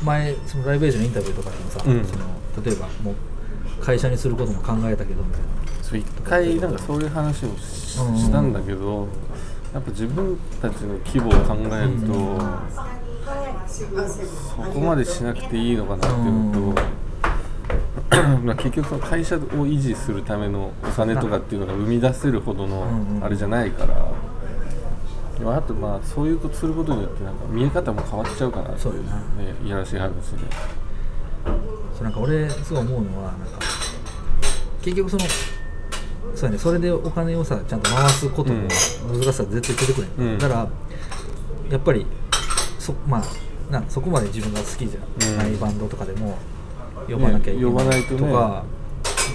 [0.05, 2.05] 前そのライブエイジのインタビューとかでもさ、うん。
[2.05, 2.25] その
[2.65, 3.15] 例えばもう
[3.85, 5.49] 会社にすることも考えたけどみたいな。
[5.83, 5.99] そう。
[5.99, 9.09] 一回なんかそういう話をしうんしたんだけど
[9.73, 12.41] やっぱ自分たちの規模を考えると、
[13.69, 16.83] そこまでしなくていいのかなっていうのと、
[18.43, 23.25] まあ結局その会社を維持するためのお金とかっていうのが生み出せるほどのうんうん。
[23.25, 24.13] あれじゃないから、
[25.45, 30.21] まああとまあそういうことすることによってなんか見え方も変わっちゃうかなそうだなねいやらしい話で、
[31.95, 33.59] そうなんか俺すごい思うのはなんか
[34.83, 35.25] 結局その
[36.35, 40.39] そうやねそれでお金をさちゃんと回すことの難しさ絶対出てくるうん。
[40.39, 40.69] だから
[41.71, 42.07] やっぱり
[42.79, 46.37] そまあなそこまで自分が好きじゃないバンドとかでも
[47.09, 48.65] 呼ばなきゃいけね呼ばなないいとか、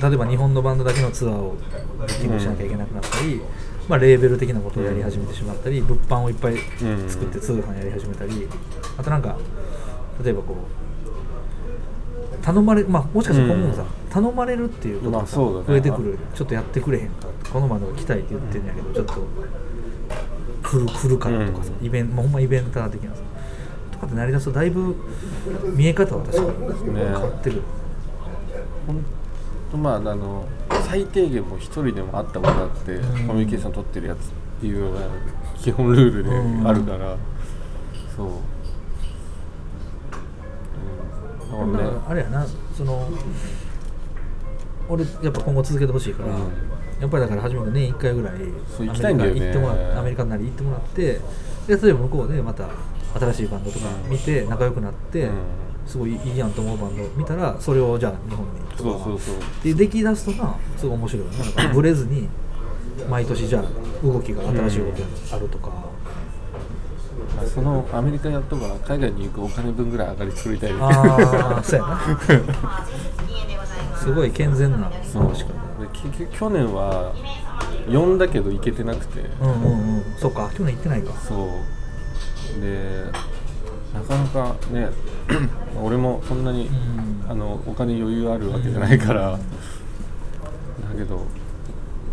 [0.01, 1.55] 例えば日本のバンドだけのツアーを
[1.97, 3.41] ブッキングしなきゃいけなくなったり、
[3.87, 6.57] まあ、レーベル的なことをやり始めてしまったり、物販をいっぱい
[7.07, 8.47] 作って通販やり始めたり、
[8.97, 9.37] あとなんか
[10.23, 10.55] 例えばこう
[12.43, 13.87] 頼まれまあもしかしたら今後もさ、うん。
[14.11, 19.13] 頼まれるっていうことまが増えてくるちょっとやってくれへんかこのバンドが来たいって言ってんやけどちょっと
[20.63, 21.85] 来る来るからとかさ、うん。
[21.85, 23.21] イベンまあ、ほんまイベンター的なさ
[23.91, 24.95] とかってなりだすとだいぶ
[25.75, 27.01] 見え方は確かにね。
[27.01, 27.61] 変わってくる、
[29.75, 30.45] まああの
[30.87, 33.27] 最低限もう一人でも会ったことあって、うん。
[33.27, 34.21] コミュニケーション取ってるやつっ
[34.61, 35.01] ていうのが
[35.57, 36.29] 基本ルールで
[36.67, 37.17] あるから、
[38.15, 38.27] そう、
[41.61, 43.09] うん、だからあれやなその
[44.87, 46.41] 俺やっぱ今後続けてほしいから、うん。
[47.01, 48.33] やっぱりだから初めて年1回ぐらい
[48.87, 49.39] 行きたいんだよね。
[49.41, 51.19] アメリカ行ってもらアメリカなり行ってもらって
[51.67, 52.69] で例えば向こうでまた
[53.19, 59.35] 新しいバンドとか見て仲良くなって、うんすごいいいやんと思うバンド見たらそれをじゃあ日本にとかそうそうそう。
[59.63, 62.27] でできだすとなすごい面白いよねなんかブレずに
[63.09, 71.99] 毎年じゃあ動きが新しい動きがあるとか、まあそのアメリカやっとか海外に行くお金分ぐらい上がり作りたいああそうやな。
[73.97, 75.23] すごい健全なそう。
[75.23, 75.49] 話し方。
[75.81, 77.13] で結局去年は
[77.91, 80.03] 呼んだけど行けてなくて、うんうんうん。
[80.17, 81.13] そっか去年行ってないか。
[81.27, 81.35] そ
[82.57, 82.61] う。
[82.61, 83.05] で
[83.95, 84.89] なかなかね
[85.81, 87.05] 俺もそんなに、うん。
[87.27, 89.37] あのお金余裕あるわけじゃないから、だ
[90.95, 91.23] けど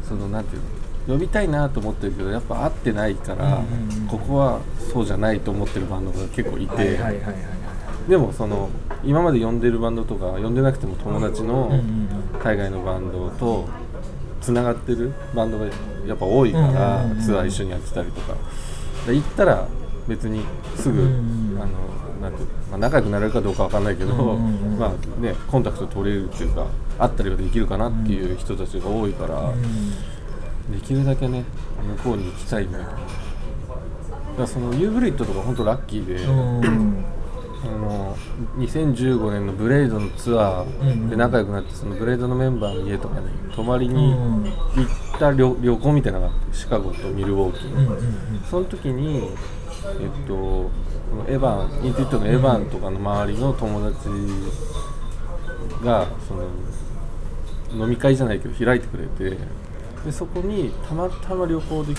[0.09, 0.63] そのなんていう
[1.09, 4.07] の呼びたいなと思ってるけどやっぱ会ってないから、うんうんうん。
[4.09, 4.61] ここは
[4.93, 6.99] そうじゃないと思ってるバンドが結構いて、
[8.09, 8.71] でもその
[9.05, 12.09] 今まで呼んでるバンドとか呼んでなくても友達のうんうん
[12.43, 13.69] 海外のバンドと
[14.41, 15.67] つながってるバンドが
[16.07, 17.23] やっぱ多いから、うんうんうん。
[17.23, 18.35] ツアー一緒にやってたりとか。
[19.07, 19.69] で行ったら
[20.09, 20.43] 別に
[20.77, 26.67] すぐ、うんうんあのなんてまあ、仲良くなれるかどうかわかんないけど、うんうんうん まあね、コンタクト取れるっていうか
[26.99, 29.53] 会ったりはできるかなっていう人たちが多いから、
[30.71, 31.45] できるだけね
[32.05, 32.85] 向こうに行きたいんだか
[34.39, 37.05] らそのユーブリッドとか本当ラッキーで、うん
[37.65, 38.17] あの
[38.59, 47.99] 2015年のブレイドのツアーで仲良くなってそのブレイドのメンバーの家とかに泊まりにうん行った旅旅行みたいなのがあってシカゴとミルウォーキー、うんうん。
[48.51, 49.31] その時に
[49.85, 50.71] えっとこ
[51.17, 54.09] のエヴァン Into It のエヴァンとかの周りの友達
[55.85, 59.37] がその飲み会じゃないけど開いてくれて
[60.05, 61.99] でそこにたまたま旅行で来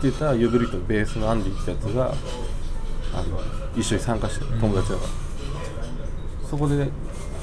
[0.00, 0.78] てた You Blew It!
[0.78, 2.14] のベースのアンディってやつが
[3.14, 3.40] あの
[3.76, 6.88] 一緒に参加してる友達だから、そこで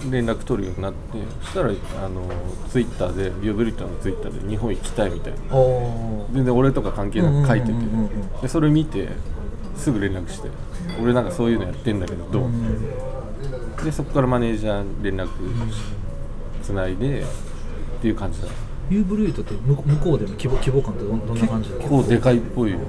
[0.10, 2.22] 連絡取るようになってそしたらあの
[2.70, 3.88] ツイッターで You Blew It!
[3.88, 5.40] のツイッターで日本行きたいみたいな。
[6.34, 7.74] 全然俺とか関係なく書いてて。
[8.42, 9.10] でそれ見て
[9.78, 10.50] すぐ連絡して
[11.02, 15.30] 俺なんかそういうのやってんだけどどう、でそこからマネージャーに連絡
[16.62, 17.26] つないでっ
[18.02, 18.48] ていう感じだ。
[18.90, 22.80] ユーブルートって向こう向こうでの規模規模感ってどんどんな感じだ結構でかいっぽいよ。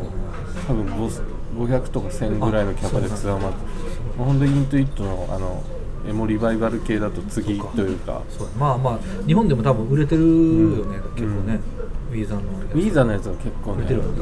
[0.66, 1.22] 多分5
[1.56, 5.62] 500とか1000ぐらいのキャパでツアーマットほんとイントゥイットのあの
[6.08, 8.22] エモリバイバル系だと次というか。
[8.30, 8.48] そう。
[8.58, 11.14] まあまあ日本でも多分売れてるよね、うん。
[11.14, 11.60] 結構ね、
[12.12, 14.14] ウィーザーのウィーザーのやつは結構ね売れてるねね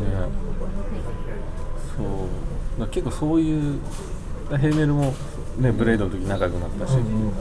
[2.79, 3.79] から結構そういう
[4.59, 5.15] ヘイメルも
[5.59, 7.33] ねブレイドの時仲良くなったし、うんうん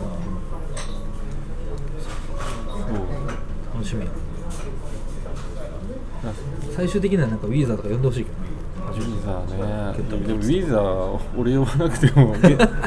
[2.70, 3.74] そう。
[3.74, 4.08] 楽しみ。
[6.76, 8.46] 最終的にはなんかウィーザーとか呼んでほしいけどね。
[8.92, 10.10] ウィーザーね。
[10.10, 12.36] でもウィーザー俺呼ばなくても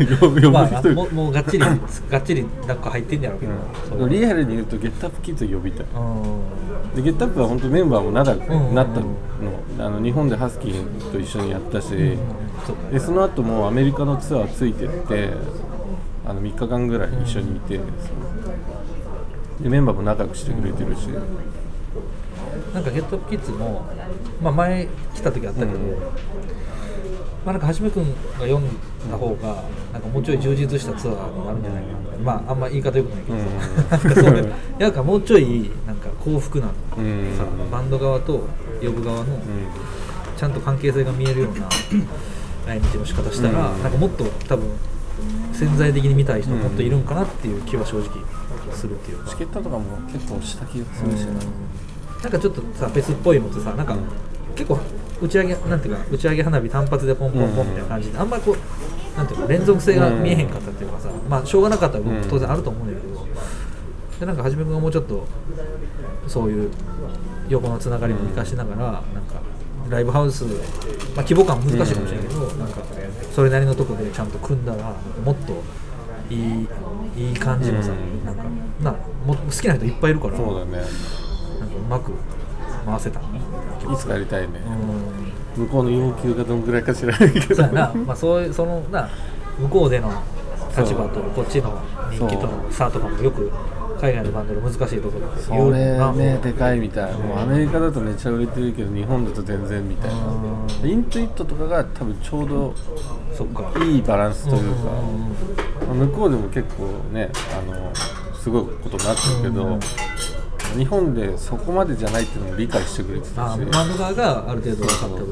[0.50, 1.64] まあ人もうもうがっちり
[2.10, 5.86] がっちりなんか入ってんやろうけど、うん、リアルに言うとゲットアップキッズを呼びたい。
[5.94, 6.94] うん。
[6.96, 9.06] でゲットアップは本当メンバーも仲良くなったの,、
[9.78, 11.86] うんあの日本でハスキーと一緒にやったし、
[12.66, 15.30] そでその後もアメリカのツアーついてって
[16.26, 17.80] あの3日間ぐらい一緒にいて、
[19.60, 21.08] でメンバーも仲良くしてくれてるし、
[22.74, 23.86] なんかゲットアップキッズも、
[24.42, 25.90] まあ、前来た時あったけど、うん
[27.44, 28.62] まあ、なんかはじめ君が読ん
[29.08, 33.44] だ方がなんかもうちょい充実したツアーになるんじゃないかなまああんま言い方よくないけどさ、
[33.90, 37.36] なんかそういうなんかもうちょいなんか幸福な、うん。
[37.36, 38.46] さバンド側と
[38.82, 39.40] 呼ぶ側のうん。
[40.36, 41.68] ちゃんと関係性が見えるような
[42.66, 43.82] 来日の仕方したら、うん。
[43.82, 44.68] なんかもっと多分
[45.52, 48.10] 潜在的に見たい人もっといるんかなっていう気は正直
[48.72, 51.32] するっていうか、チケットとかも結構した気がするしな、
[52.22, 53.96] なんかちょっとさフェスっぽいのってさなんか
[54.54, 54.78] 結構
[55.22, 62.28] 打ち上げなんていうか打ち上げ花火単発でポンポンポンみたいな感じで、あんまりこうなんていうの連続性が見えへんかったっていうかさ、まあしょうがなかったら僕うん。
[62.28, 63.26] 当然あると思うんだけど、
[64.20, 65.26] でなんかはじめ君がもうちょっと
[66.26, 66.70] そういう
[67.48, 69.40] 横のつながりも生かしながら、なんか
[69.88, 70.50] ライブハウス、ま
[71.18, 72.80] あ、規模感難しいかもしれないけど、なんか
[73.34, 75.62] それなりのとこでちゃんと組んだらもっと
[76.32, 76.68] いい
[77.16, 78.24] いい感じのさ、うん。
[78.24, 78.44] なんか
[78.82, 78.92] な
[79.26, 80.78] も好きな人いっぱいいるからそうだね。
[81.58, 82.12] なんかうまく
[82.86, 83.20] 回せた。
[83.20, 83.22] い
[83.96, 84.99] つかやりたいね、うん
[85.56, 87.54] 向こうの要求がどんぐらいか知らないけど。
[87.54, 89.08] そうやな、まあ、そういうそのな
[89.58, 90.10] 向こうでの
[90.76, 91.80] 立場とこっちの
[92.12, 93.50] 人気との差とかもよく
[94.00, 96.12] 海外のバンドの難しいところでそ言うれな。
[96.12, 97.12] ねでかいみたい。
[97.14, 100.16] もうアメリカだとめっちゃ売れてるけど日本だと全然みたいな。
[100.16, 100.88] うん。
[100.88, 102.74] イントゥイットとかが多分ちょうど
[103.34, 103.72] そっか。
[103.84, 104.90] いいバランスというか、
[105.92, 107.94] 向こうでも結構ねあの
[108.34, 109.80] すごいことになってるけど、うん
[110.76, 113.38] 日本でそこまでじゃないっていうのも理解してくれてたし。
[113.38, 115.24] あバンド側がある程度分かった上で、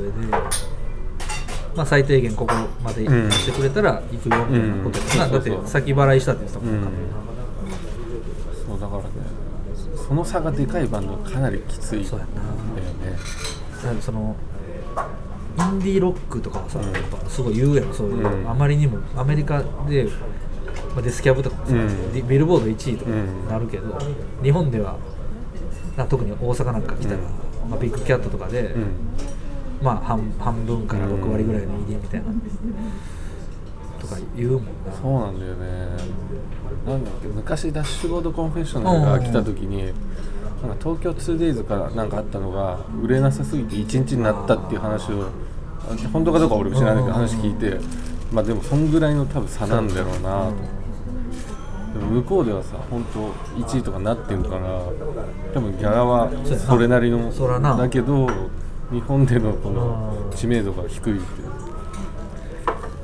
[1.76, 3.30] まあ、最低限ここまでうん。
[3.30, 6.88] してくれたら行くよみたいなことだって先払いしたって言ってたもん、うん
[8.68, 9.08] そうだからね
[10.08, 12.32] その差がでかいバンドはかなりきついんだよそうやな。
[13.10, 13.18] ね
[13.82, 14.36] だからその
[15.58, 18.50] インディーロックとかはさ、うんやっぱすごい言うやろそういう、うん。
[18.50, 20.08] あまりにもアメリカで、
[20.94, 22.28] まあ、デスキャブとかもさ、うん。
[22.28, 23.48] ビルボード1位とかうん。
[23.48, 23.98] なるけど、
[24.42, 24.98] 日本ではな
[26.06, 27.70] 特に大阪なんか来たら、うん。
[27.70, 28.86] まあ、ビッグキャットとかで、うん。
[29.82, 32.26] まあ半半分から6割ぐらいの ED みたいな、
[34.00, 34.70] とか言うもんな。
[35.00, 36.28] そうなんだよね。
[36.86, 47.26] なんだっけ昔ダッシュボードコンフェッショナルが来た時になんか東京 2days からなんかあったのが売れなさすぎて1日になったっていう話をあ本当かどうか俺も知らないけどうん。
[47.26, 47.78] 話聞いて
[48.32, 50.77] まあでもそんぐらいの多分差なんだろうなと
[51.94, 54.82] でも向こうではさ本当1位とかなってるから
[55.54, 57.76] 多分ギャラはそれなりのそらな。
[57.76, 58.28] だけど
[58.90, 60.36] 日本でのこうのん。
[60.36, 61.48] 知名度が低いっていう。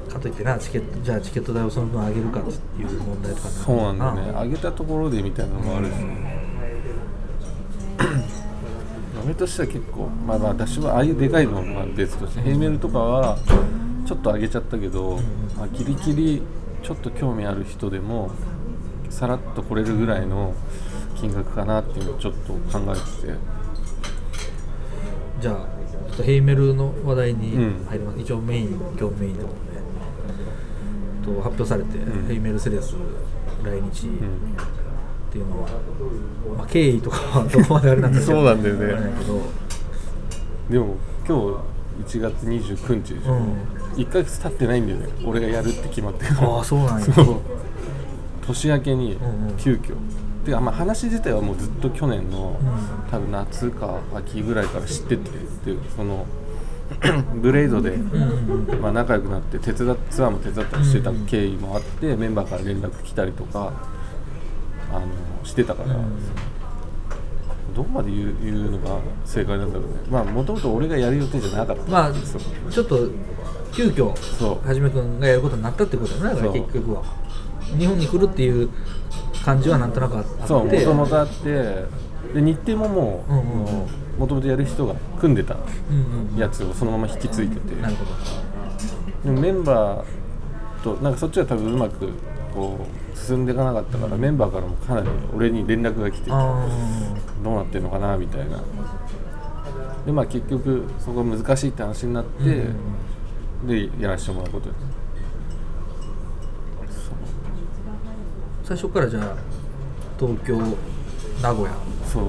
[0.09, 4.42] かといってなチケットじゃあチケット代をその分上げるかっていう問題とかそうなんだよね。
[4.44, 5.92] 上げたところでみたいなのもあるし。
[9.25, 13.38] 嫁としては結構まあまあ私はああいうでかいのはまあ別としてヘイメルとかは
[14.07, 15.20] ちょっと上げちゃったけど、ん
[15.57, 16.42] まあ、ギリギリ
[16.83, 18.31] ちょっと興味ある人でも
[19.14, 20.53] さらっと来れるぐらいの
[21.14, 23.35] 金額かなっていうのをちょっと考えてて。
[25.40, 27.87] じゃあちょっとヘイメルの話題にうん。
[27.88, 29.55] 入ります、一応メイン今日メインでもね
[31.24, 32.27] と発表されて、ん。
[32.27, 32.96] ヘイメルセレス
[33.62, 34.16] 来日うん。
[34.16, 34.20] っ
[35.31, 35.68] ていうのは、
[36.59, 39.12] まあ、経緯とかはどこまであれなんですけど そうなんだよね。
[40.68, 40.96] でも
[41.29, 41.38] 今
[42.05, 43.53] 日1月29日でしょ、うん。
[43.94, 45.07] 1ヶ月経ってないんだよね。
[45.24, 47.07] 俺がやるって決まってああそうなんや。
[47.14, 47.27] そう
[48.46, 49.57] 年明けにうんうん。
[49.57, 49.94] 急遽、
[50.44, 55.30] てかまあ話自体はもうずっと去年の、うん多分夏か秋ぐらいから知ってて
[55.64, 56.26] でその
[57.40, 57.96] ブレイドで、
[58.80, 63.72] まあ、仲良くなって手伝っツアーも手伝ったりしてた経緯もあって、メンバーから連絡来たりとか
[64.92, 65.07] あの
[65.44, 65.96] してたから、
[67.74, 69.94] どこまで言う言うのが正解なんだろうね。
[70.11, 71.90] まあもともと俺がやる予定じゃなかった。
[71.90, 72.12] まあ
[72.70, 73.09] ちょっと
[73.72, 74.07] 急遽
[74.66, 77.02] はじめくんがやることになったってことだね結局は
[77.79, 78.68] 日本に来るっていう
[79.44, 80.46] 感じはなんとなくあって。
[80.46, 81.44] そうもともとあって
[82.35, 83.87] で日程ももううんうんうん。
[84.18, 87.81] もともとやる人が組んでたうんうんやつをそのまま引き継いでて。
[87.83, 88.11] なるほど。
[89.24, 92.11] でもメンバーとなんかそっちは多分うまく
[92.55, 92.79] こ
[93.14, 96.68] う進んでいかなかったからメンバーからもかなり俺に連絡が来てあ
[97.42, 98.62] どうなってんのかなみたいな。
[100.07, 102.59] でまあ結局そこが難しいって話になって、あ、うんうん
[103.62, 103.98] うん。
[103.98, 104.74] でやらせてもらうことに
[108.64, 109.37] 最初からじゃあ
[110.18, 110.57] 東京
[111.42, 111.70] 名古屋
[112.11, 112.24] そう。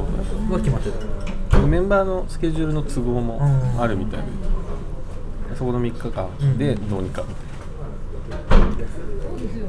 [0.52, 0.90] は決まって
[1.52, 1.60] た。
[1.66, 3.40] メンバーのスケジュールの都合も
[3.80, 7.24] あるみたいで、そこの3日間でどうにか、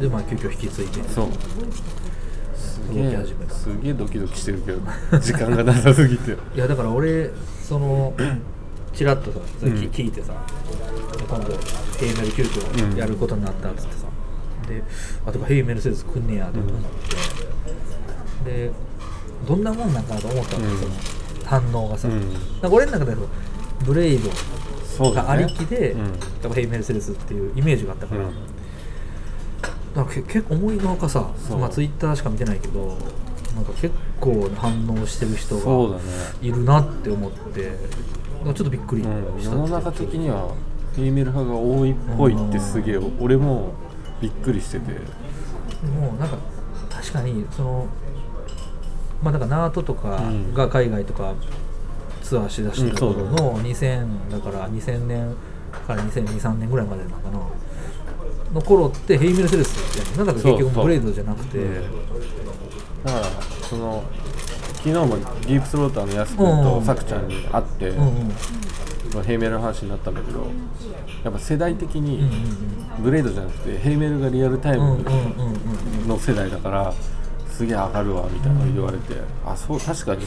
[0.00, 1.08] でまあ急遽引き継いで。
[1.08, 1.28] そう。
[2.56, 3.18] すげえ。
[3.48, 4.80] すげえドキドキしてるけど
[5.20, 6.32] 時間がなさすぎて。
[6.32, 7.30] いやだから俺
[7.62, 8.12] その
[8.92, 10.32] ちらっとさ聞いてさ、
[11.28, 11.52] 今度
[11.98, 14.06] ヘイメル急遽やることになったっつってさ、
[14.66, 14.82] で
[15.24, 16.72] あとかヘイメルセールス来んねやと思っ
[18.44, 18.70] て、で
[19.46, 20.78] どんなもんなんかなと思ったの、うん。
[20.78, 20.92] その
[21.44, 22.32] 反応がさ、うん。
[22.32, 23.18] なんか俺の中では
[23.84, 24.30] ブレイド
[25.12, 26.52] がありきで、うん。
[26.52, 28.34] ヘイメルセレスっていうイメージがあったから、うん。
[29.94, 32.98] だか結構思いのほかさまあツイッターしか見てないけど
[33.54, 35.98] なんか結構な反応してる人が
[36.42, 37.78] いるなって思ってなんか
[38.44, 39.38] ちょっとびっくりう。
[39.38, 40.54] ん、した世の中的には
[40.94, 43.72] フェイメル派が多いっぽいってすげえ俺も
[44.20, 44.92] びっくりしてて。
[45.86, 46.36] もうなんか
[46.90, 47.86] 確かにその
[49.22, 50.20] まあだからナートとか
[50.54, 51.34] が海外とか
[52.22, 55.34] ツアーしだした頃うんの2000だから2000年
[55.86, 57.38] から2002,3年ぐらいまでなのかな
[58.54, 61.58] の頃ってヘイメルセレスってなんだか結局ブレイドじゃなくて。
[63.04, 63.24] だから
[63.68, 64.02] その
[64.76, 68.28] 昨日もディープスローターのやすくんとうんさくちゃんに会って、うんうん。
[68.28, 68.36] まあ
[69.24, 70.50] ヘイメルの話になったんだけど
[71.24, 72.28] やっぱ世代的に
[73.00, 75.04] ブレイドじゃなくてヘイメルがリアルタイム
[76.06, 76.94] の世代だから
[77.50, 79.14] すげえ上がるわみたいなの言われて、
[79.44, 80.26] あそう確かに。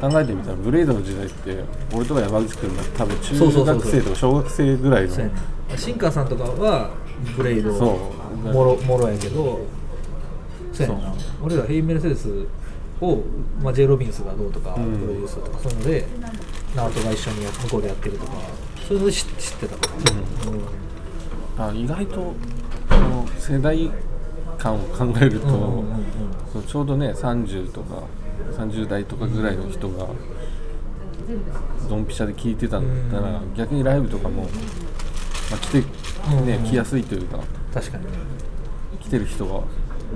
[0.00, 5.34] 考えてみたらブレイドの時代って俺とか山口君が多分中学生とか小学生ぐらいのそうやね。
[5.76, 6.90] シンカーさんとかは
[7.36, 8.36] ブレイドそう。
[8.52, 9.60] もろもろやけど
[10.72, 11.14] そうやな。
[11.42, 12.28] 俺らヘイメルセデス
[13.00, 13.22] を、
[13.62, 14.98] まあ、J・ ロビンスがどうとか、うん。
[14.98, 16.06] プロデュースとかそういうので
[16.74, 18.32] ナートが一緒にや向こうでやってるとか
[18.88, 19.94] そういうので知知ってたか
[21.56, 21.70] ら、うん。
[21.70, 22.34] あ意外と
[22.88, 23.90] その世代
[24.58, 25.84] 間を考えると、
[26.52, 28.02] そうちょうどね30とか
[28.52, 30.08] 30代とかぐらいの人が
[31.88, 34.48] ドンピシャで聞いてたんだったら、うん逆にライブとかも、ま
[35.54, 35.86] あ、来て、ね
[36.56, 37.38] うん来やすいというか
[37.72, 38.04] 確かに。
[38.04, 38.10] ね
[39.04, 39.60] 来てる人が、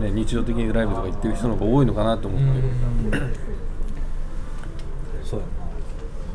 [0.02, 3.34] ね、日常的にライブとか行ってる人の方が多いのかなと思って、うん
[5.24, 5.57] そうやないや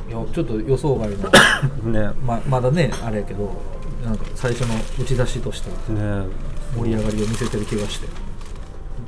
[0.10, 1.16] ちょっと予想外の。
[1.92, 2.14] ね。
[2.26, 3.52] ままだねあれやけど
[4.04, 6.26] なんか最初の打ち出しとしてね。
[6.76, 8.08] 盛り上がりを見せてる気がして。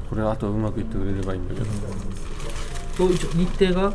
[0.10, 1.66] これあとうまくいってくれればいいんだけど、
[2.96, 3.92] と一応日程が？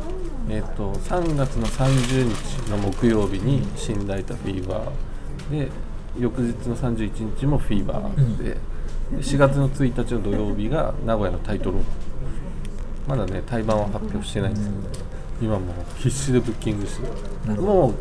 [0.49, 5.57] えっ、と3月の30日の木曜日に新大田フィーバー。
[5.57, 5.69] で
[6.19, 8.59] 翌日の31日もフィーバーで,、で
[9.13, 11.77] 4月の1日の土曜日が名古屋のタイトル。
[13.07, 15.05] まだね対バンは発表してないんですけど、
[15.41, 15.63] 今もう
[15.97, 17.07] 必死でブッキングして
[17.59, 17.93] もう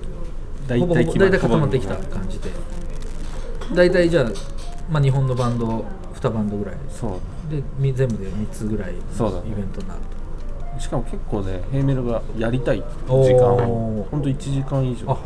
[0.66, 2.50] 大体ほぼ大体固まってきた感じで。
[3.74, 4.30] 大体じゃあ、
[4.90, 5.84] まあ、日本のバンド
[6.14, 6.74] 2バンドぐらい。
[6.88, 7.10] そう。
[7.50, 9.02] でみ全部で3つぐらいイベン
[9.68, 10.00] トになる
[10.80, 14.06] しかも結構ねヘイメルがやりたい時間を。
[14.10, 15.06] ほんと1時間以上。
[15.06, 15.18] とあ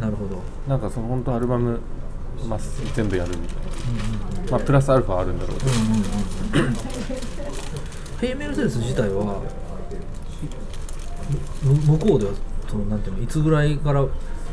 [0.00, 1.80] なるほど、なんかその本当アルバム、
[2.48, 2.58] まあ、
[2.94, 3.56] 全部やるみたい
[4.46, 6.74] な、まあ、プラスアルファあるんだろうけど、うんうんうんうん。
[8.20, 9.63] ヘイメルセンス自体はむ
[11.86, 12.32] 向こうでは
[12.68, 14.00] そのなんていうのいつぐらいから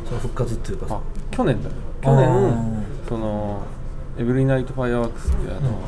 [0.06, 1.02] その復活っていうかあ
[1.32, 3.62] 去年だよ去あ年その
[4.18, 5.80] 「エブリナイト・ファイアワークス」ってあの、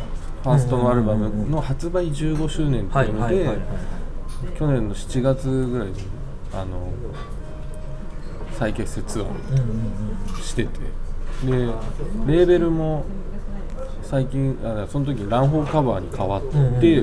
[0.44, 3.50] ファーストのアルバムの発売15周年っていうので
[4.58, 5.94] 去年の7月ぐらいに
[6.54, 6.92] あの
[8.52, 10.70] 再結成ツアーをしてて、
[11.46, 11.52] で
[12.28, 13.06] レーベルも
[14.04, 16.42] 最近あその時ランホーカバーに変わっ
[16.80, 17.02] て、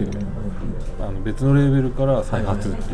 [1.00, 2.84] あの別のレーベルから再発っていう、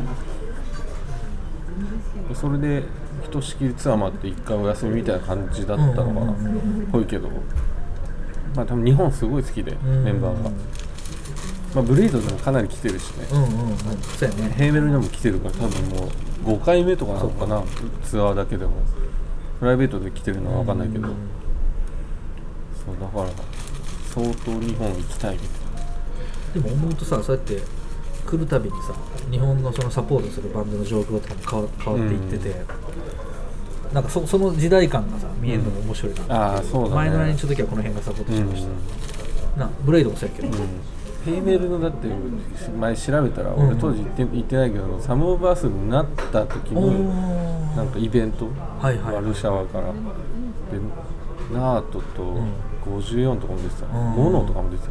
[2.29, 2.83] でそれで
[3.23, 6.35] ひとしきりツアーもあって一回お休みみたいな感じだったのかな、
[6.93, 7.29] ぽいけど
[8.55, 10.51] まあ多分日本すごい好きで、メンバーが、
[11.75, 13.77] まあ、ブレイドでもかなり来てるしね、うんうんうん。
[13.77, 14.51] そうやね。
[14.57, 16.11] ヘーメルにも来てるから多分もう
[16.59, 17.63] 5回目とかなのかな
[18.05, 18.73] ツアーだけでも。
[19.59, 21.13] プライベートで来てるのは分かんないけど、そ
[22.93, 23.31] うだから
[24.13, 25.41] 相当日本行きたいみ
[26.53, 27.63] たいでも思うとさそうやって
[28.27, 28.93] 来るたびにさ
[29.31, 32.57] 日本のそのサポートするバンドの状況とかも変わ変わっていってて、
[33.93, 36.95] なんかそその時代感がさ見えるのも面白いなって、ああそうだね。
[36.95, 38.67] 前の来日の時はこの辺がサポートな、してまし
[39.57, 40.49] た、なブレイドもそうやけど、
[41.25, 42.09] ヘイメルのだって
[42.79, 47.77] 前調べたら俺当時行って,、行ってないけどサム・オブ・アースになった時おにー。
[47.77, 48.47] なんかイベント、
[48.81, 49.15] はいはい。
[49.17, 49.93] ワルシャワから。
[49.93, 49.93] で
[51.53, 52.39] ナートと
[52.87, 54.11] 54とかも出てた、うん。
[54.13, 54.85] モノとかも出て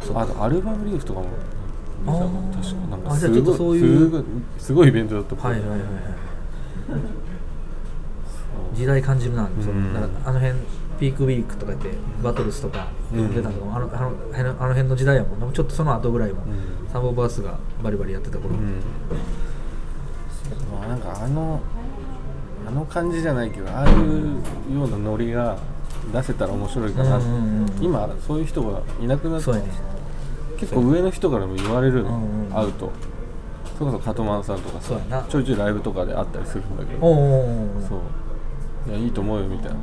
[0.00, 1.26] そた、あとアルバムリーフとかも
[2.04, 2.24] 確か
[2.90, 4.24] なんかあじゃあちょっとすごいそういう
[4.58, 5.36] すごいイベントだった。
[5.36, 5.88] はいはいはいはい。
[8.74, 9.94] 時代感じるな、うん。
[9.94, 10.58] だからあの辺
[10.98, 11.90] ピークウィークとか言って
[12.22, 15.52] バトルスとか出たのとかも、あのあのあのあの辺の時代やもんな。
[15.52, 16.88] ちょっとその後ぐらいも、うん。
[16.92, 18.80] サンボバースがバリバリやってた頃、うん。
[20.72, 21.60] まあなんかあの
[22.66, 23.98] あの感じじゃないけどああいう
[24.74, 25.56] ようなノリが
[26.12, 29.68] 出せたら面白いかな、うんうんうん今そういう人がいなくなってそうやね
[30.58, 32.90] 結構上の人からも言われるの、うんうん会うと。
[33.78, 35.22] それこそカトマンさんとかさそうやな。
[35.28, 37.00] ちょいちょいライブとかで会ったりするんだけど。
[37.00, 37.96] そ
[38.86, 38.90] う。
[38.90, 39.76] いやいいと思うよみたいな。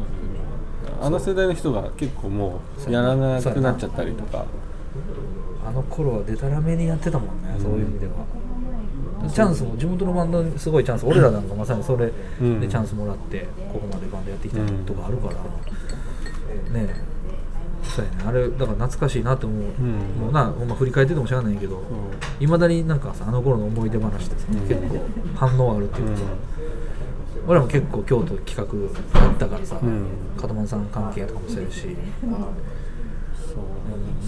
[1.01, 4.45] あの世代の人が結構もうやらなくなっちゃったりとか。
[5.65, 8.13] あの頃はデタラメにやってたもんね、そういう意味では。
[9.29, 12.59] チャンスも地元のバンドにすごいチャンス俺らなんかまさにそれでチうん。
[12.61, 15.39] ャンスもらってここまでバンドやってきたとかあるから、ね
[16.75, 17.10] え
[17.95, 18.17] そうやね。
[18.25, 19.91] あれだから懐かしいなって思う、ん。
[20.19, 21.83] もうなほんま振り返っててもしゃあないけど
[22.39, 24.59] いまだになんかさあの頃の思い出話ってさ、うん。
[24.61, 24.99] 結構
[25.35, 26.25] 反応あるっていうかさ、う
[27.47, 30.05] 俺らも結構京都企画やったからさ、うん。
[30.37, 31.89] カトマンさん関係とかもそうやし、そう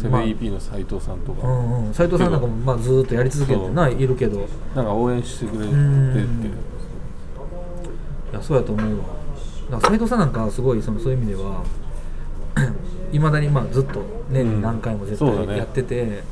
[0.02, 4.44] セブン EP の斉藤さんとか、うんうん、斉藤さんなんかもまあずーっとやり続けてないるけどい
[4.76, 5.72] なんか応援してくれてて。
[5.72, 6.54] うん。
[8.34, 9.06] やそうやと思うわ。
[9.72, 11.64] だから斉藤さんなんかはすごいそのそういう意味では
[13.14, 16.24] いまだにまあずっと年に何回も絶対やってて、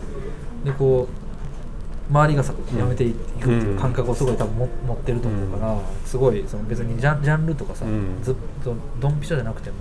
[0.66, 8.22] でこう周りがさやめていくっていう感覚をすごい多分も持ってると思うから、すごいその別にジャンジャンルとかさ、うん。
[8.22, 9.76] ずっとドンピシャじゃなくても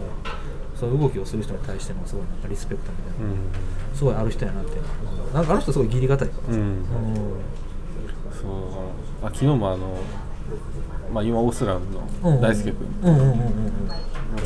[0.76, 4.76] そういう動きをする人に対してのすごいなんかリスペクトみたいな、うすごいある人やなって
[5.34, 6.54] なんかあの人すごい義理堅いから。
[6.54, 6.84] さ、ん、うん、うん
[8.32, 8.48] そ
[9.22, 9.26] う。
[9.26, 9.98] あ昨日もあの、
[11.12, 12.34] まあ、今オスランうん。
[12.34, 13.40] の大輔君、うんうんうんうん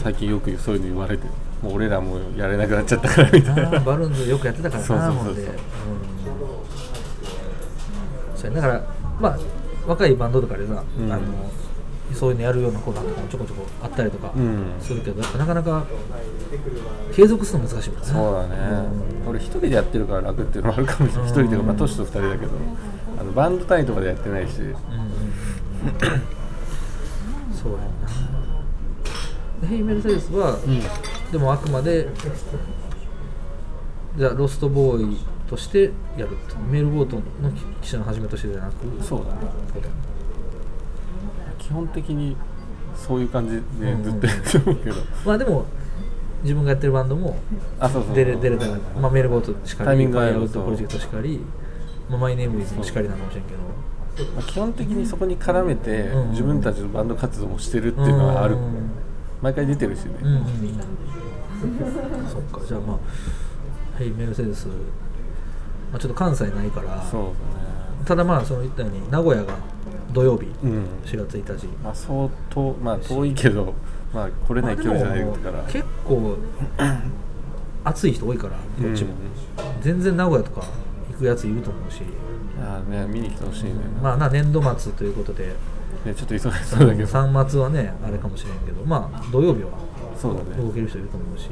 [0.03, 1.27] 最近よくそういうの言われて
[1.65, 3.81] もう俺らもやれなくなっちゃったからみたいな。
[3.81, 5.35] バルーンズよくやってたからなほん。
[5.35, 5.49] で、
[8.55, 8.85] だから
[9.19, 9.39] まあ
[9.87, 11.11] 若いバンドとかでさ、うん。
[11.11, 11.23] あの
[12.13, 14.75] そういうのやるようなコーナーとかもちょこちょこあったりとかうん。
[14.79, 15.85] するけど、やっぱなかなか
[17.15, 18.07] 継続するの難しいもんね。
[18.07, 18.57] そうだね、
[19.27, 21.31] 俺一人でやってるから楽っていうのもあるかもしれない。
[21.31, 22.53] 一人というか、まあ、トシと二人だけど。
[23.19, 24.61] あのバンド単位とかでやってないし。
[24.61, 24.75] うんうんうん。
[27.55, 28.07] そうやんな。
[28.07, 28.34] で
[29.65, 30.59] ヘイメルセデスは、
[31.33, 32.09] でもあくまで
[34.17, 36.57] じゃあロストボーイとしてやると。
[36.71, 37.23] メールボートの
[37.83, 39.41] 記者の始めとしてじゃなくそうだね。
[39.73, 40.05] そうだよね
[41.59, 42.37] 基本的に
[42.95, 43.61] そういう感じで
[44.03, 45.67] ずっとやってるけど、まあでも
[46.43, 47.37] 自分がやってるバンドも
[47.81, 51.41] あそうそう出れ出れたら、まあ、メールボートしかりタイミングアウトプロジェクトしかり、
[52.09, 53.59] まあ、マイネームイズもしかりなのかもしれんけど。
[54.37, 58.91] まあ、基本的にそこに絡めてうん自分たちのバンド活動もしてるっていうのはある、うん
[59.45, 60.37] 毎回出てるしね、うんうん。
[60.37, 60.45] うん
[62.27, 62.63] そっか。
[62.67, 62.99] じゃあまあ
[63.99, 64.73] ヘイメルセデス、ま
[65.97, 67.03] あ、ちょっと関西ないから。
[67.03, 67.35] そうだね。
[68.07, 69.55] ただまあその言ったように名古屋が
[70.15, 70.47] 土曜日。
[70.65, 70.87] うん。
[71.05, 73.75] 4月1日、まあ相当まあ遠いけど
[74.15, 76.39] まあ来れない距離じゃないから、まあ結構
[77.85, 78.59] 暑い人多いからこ
[78.91, 79.83] っちも、うん。
[79.83, 80.67] 全然名古屋とか
[81.13, 82.01] 行くやついると思うし。
[82.57, 85.55] ああね見に来てほしいね、まあな年度末ということで
[86.05, 89.71] ねちょっと忙しそうだけど、3末はねあれかもしれんけどまあ土曜日は
[90.17, 90.63] そうだね。
[90.63, 91.49] 動ける人いると思うし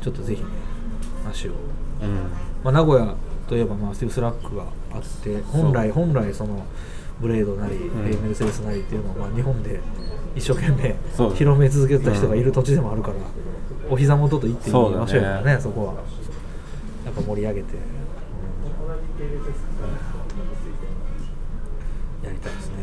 [0.00, 0.48] ちょっとぜひね
[1.28, 1.52] 足を、
[2.02, 2.14] うん。
[2.64, 3.14] まあ、名古屋
[3.48, 6.64] といえばまあ STIFF SLACK があって本来本来その
[7.20, 7.78] Braid なり、ん。
[8.04, 9.80] Hey Mercedes なりっていうのを、まあ、日本で
[10.34, 10.96] 一生懸命
[11.34, 13.16] 広め続けてた人がいる土地でもあるから、
[13.90, 15.94] お膝元と言っていい場所やからねそこは。
[17.04, 17.74] やっぱ盛り上げて、
[22.24, 22.74] やりたいですね。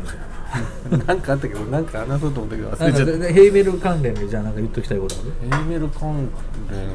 [1.06, 1.54] なんかあったけ？
[1.54, 3.12] どなんか話そうと思ったけど忘なんかれちゃった。
[3.18, 5.18] でヘイメル関連でじゃあなんか言っときたいことあ
[5.58, 5.58] る？
[5.58, 6.28] エイメル関
[6.70, 6.88] 連。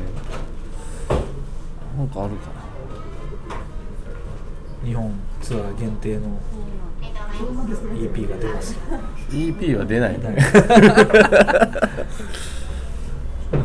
[1.98, 2.52] なんかあるか
[4.84, 6.40] 日本ツアー限定の
[7.96, 8.76] EP が出ます。
[9.30, 10.36] EP は出ないね。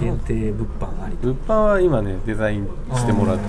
[0.00, 1.16] 限定物販あり。
[1.22, 3.44] 物販は今ねデザインしてもらって。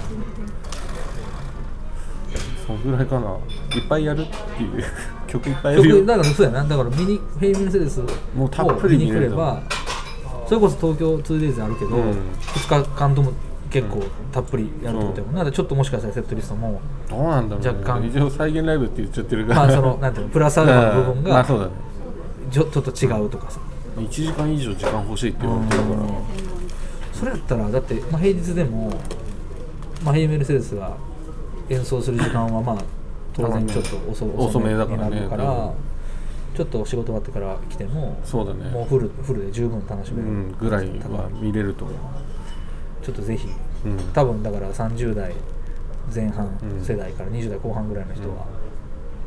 [2.66, 3.36] そんぐらいかな。
[3.76, 4.32] いっぱいやるって
[4.64, 4.84] いう
[5.30, 6.64] 曲いっぱいやるだからそうやな。
[6.64, 8.06] だからミニフェイミルセデスを
[8.36, 9.62] もうたっぷり見に来れば
[10.48, 12.12] それこそ東京 2days あるけど、うん。
[12.12, 13.32] 2日間とも
[13.70, 18.08] 結構たっぷりやるってことやもんな、だからちょっともしかしたらセットリストもどうなんだろう、ね、若干。
[18.08, 19.60] 一応再現ライブって言っちゃってるから。
[19.60, 21.72] まあそのなんていうのプラスアルファの部分うんまがあそうだね。
[22.52, 23.60] ちょちょっと違うとかさ。
[23.98, 26.00] 1時間以上時間欲しいって言われてるから。
[27.14, 28.90] それやったらだって、まあ、平日でも、
[30.04, 30.96] まあ、ヘイメルセデスが
[31.68, 32.78] 演奏する時間はまあ
[33.34, 35.28] 当然ちょっと遅遅めだからね。
[36.56, 38.70] ちょっと仕事終わってから来てもそうだね。
[38.72, 41.98] もうフルフルで十分楽しめる、うんぐらいは見れると思う。
[43.06, 43.48] ちょっとぜひ
[43.86, 43.98] うん。
[44.14, 45.34] 多分だから30代
[46.14, 46.84] 前半うん。
[46.84, 48.46] 世代から20代後半ぐらいの人は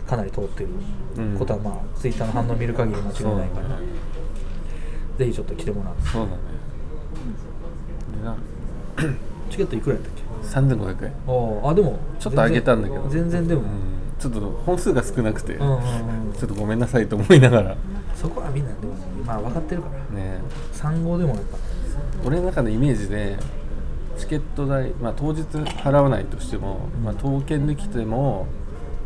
[0.06, 0.68] かなり通ってる
[1.16, 1.38] うん。
[1.38, 3.68] ことはまあツイッターの反応を見る限り間違いないから、
[5.18, 6.02] ぜひちょっと来てもらって。
[6.08, 6.32] そうだ
[8.32, 8.38] ね。
[9.48, 10.21] チケットいくらやったっけ？
[10.42, 11.12] 3500円。
[11.62, 13.66] あああでもちょっと上げたんだけど全然でも、うん。
[14.18, 16.32] ちょっと本数が少なくて、うんうんうん。
[16.32, 17.70] ちょっとごめんなさいと思いながら。
[17.70, 17.76] ね
[18.14, 18.94] そこはみんなでも
[19.26, 19.94] まあ分かってるから。
[20.14, 20.40] え。
[20.72, 21.58] 産後でもやっぱ
[22.24, 23.36] 俺の中のイメージで
[24.16, 28.46] チケット代、まあ、当日払わないとしても、まあ、刀剣で来ても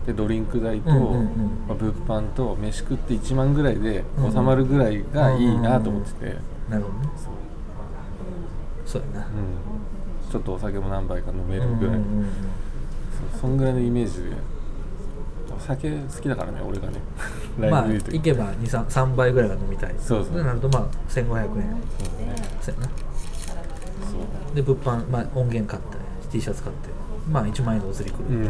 [0.06, 1.26] でドリンク代と、うんうんうん。
[1.66, 6.36] まあ、物販と飯食って1万ぐらいでうん収まるぐらいがいいなと思ってて、
[6.68, 7.10] なるほどね。
[7.16, 7.32] そう。
[8.84, 9.26] そうやな。
[9.26, 9.32] うん、
[10.30, 12.24] ちょっとお酒も何杯か飲めるぐらい、うんうんうんうん。
[13.30, 14.36] そうそんぐらいのイメージで。
[15.56, 16.98] お酒好きだからね俺がね。
[17.58, 19.94] ラ まあ行けば 3, 3倍ぐらいが飲みたい。
[19.98, 20.36] そうそう。
[20.36, 21.24] でなるとまあ1500円。
[21.24, 21.56] そうね。
[22.60, 22.86] そうやな。
[22.86, 22.92] そ
[24.52, 24.54] う。
[24.54, 25.98] で物販、まあ、音源買って
[26.30, 26.90] T シャツ買って。
[27.30, 28.48] まあ1万円でお釣り来る、うん。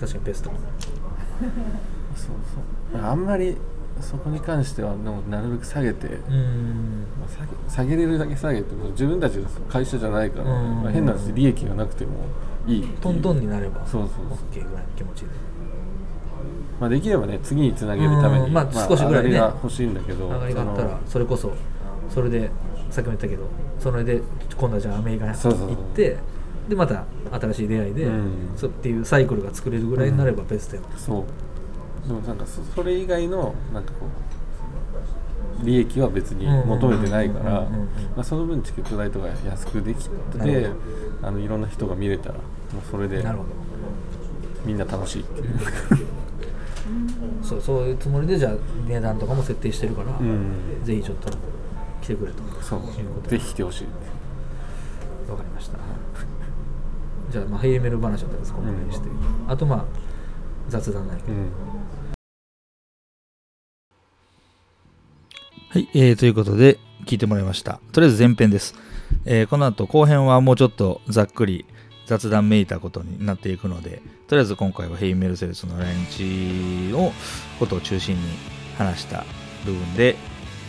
[0.00, 0.50] 確かにベスト。
[0.50, 2.30] そう
[2.92, 3.02] そう。
[3.02, 3.56] あんまり
[4.02, 7.06] そこに関してはでもなるべく下げて、うん。
[7.18, 10.82] まあ下げれるだけ下げても自分たちの会社じゃないから、うん。
[10.82, 12.12] まあ変な話利益がなくても
[12.66, 14.38] いいトントンになればそうそうそう。
[14.50, 15.26] OK ぐらいの気持ちで。
[16.80, 18.52] まあ、できればね次につなげるために、うん。
[18.52, 19.30] まあ少しぐらいね。
[19.30, 21.52] 上がりが欲しいんだけど上がりがあったらそれこそ
[22.10, 22.50] それで
[22.90, 23.44] さっきも言ったけど
[23.78, 24.20] それで
[24.56, 26.16] 今度はじゃあアメリカに行って
[26.68, 28.54] でまた新しい出会いで、うん。
[28.54, 31.24] っていうサイクルが作れるぐらいになればベストやもんそう
[32.06, 34.06] でもなんかそそれ以外のなんかこ
[35.62, 37.38] う利益は別に求めてないか
[38.16, 40.16] らその分チケット代とか安くできて
[41.22, 43.24] あのいろんな人が見れたらもうそれで
[44.64, 45.58] みんな楽しいっていう、
[47.42, 48.52] そうそういうつもりでじゃあ
[48.86, 51.30] 値段とかも設定してるから、うん、ぜひちょっと
[52.00, 52.42] 来てくれと。
[52.60, 52.80] そう。
[52.82, 52.88] ぜ
[53.28, 53.38] で。
[53.38, 53.86] ひ来てほしい
[55.30, 55.78] わかりました。
[57.30, 59.08] じゃあまあヘイメル話だったんですこの辺にして、
[59.48, 59.84] あとまあ
[60.68, 61.48] 雑談ないけど、うん
[65.72, 67.80] はい、えーということで聞いてもらいました。
[67.92, 68.74] とりあえず前編です、
[69.24, 71.64] えーこの後後編はもうちょっとざっくり
[72.04, 77.10] 雑談めいたことになっていくのでとりあえず今回はヘイメルセルスの来日の
[77.58, 78.22] ことを中心に
[78.76, 79.24] 話した
[79.64, 80.16] 部分で、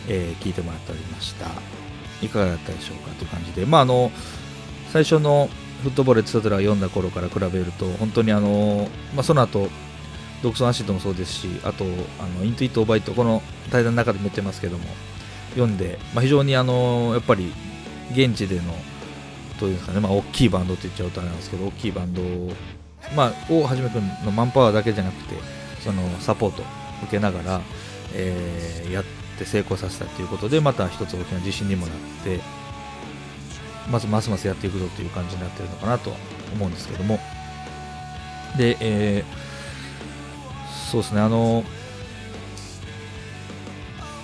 [0.08, 1.48] えー聞いてもらっておりました。
[2.22, 3.66] いかがだったでしょうかという感じで。
[3.66, 4.10] まああの
[4.94, 5.50] 最初の
[5.82, 9.68] フットボールエツトラを読んだ頃から比べると本当にあの、まあ、その後
[10.44, 11.86] ドクソンアシッドもそうですしあと
[12.20, 13.42] あのイントゥイットオーバイトこの
[13.72, 14.84] 対談の中でも言ってますけども
[15.52, 17.52] 読んで、まあ、非常にあのやっぱり
[18.12, 18.64] 現地での
[19.60, 22.52] どういうんですかね、まあ、大きいバンドって言っちゃうとあれなんですけど大きいバンドを、
[23.16, 25.36] まあ、をはじめくんのマンパワーだけじゃなくて
[25.82, 26.66] そのサポートを
[27.04, 27.62] 受けながら、
[28.14, 29.04] えーやっ
[29.40, 32.40] て成功させたということでまた一つ大きな自信にもなって
[33.90, 36.14] まずますますやっていくぞという感じになってるのかなと
[36.54, 37.20] 思うんですけども。
[38.58, 39.43] で、えー
[40.94, 41.22] そうですね。
[41.22, 41.64] あの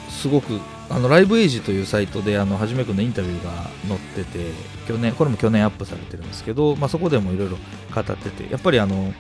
[0.08, 4.52] すごくあのライブエイジというサイトであのはじめくんのインタビューが載ってて
[4.88, 7.58] 去年これも去年アップされてるんですけど、まあ、そこでもいろいろ
[7.96, 9.14] 語っててやっぱりあの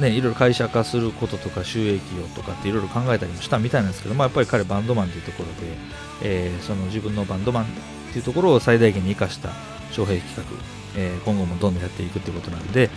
[0.00, 5.76] ねいろいろ会社化することとか収益をとかっていろいろ考えたりもしたみたいなんですけど、まあ、やっぱり彼バンドマンというところで、
[6.22, 7.66] えーその自分のバンドマンっ
[8.12, 9.50] ていうところを最大限に生かした
[9.90, 10.44] 招聘企画、
[10.96, 12.88] えー今後もどんどんやっていくっていうことなんで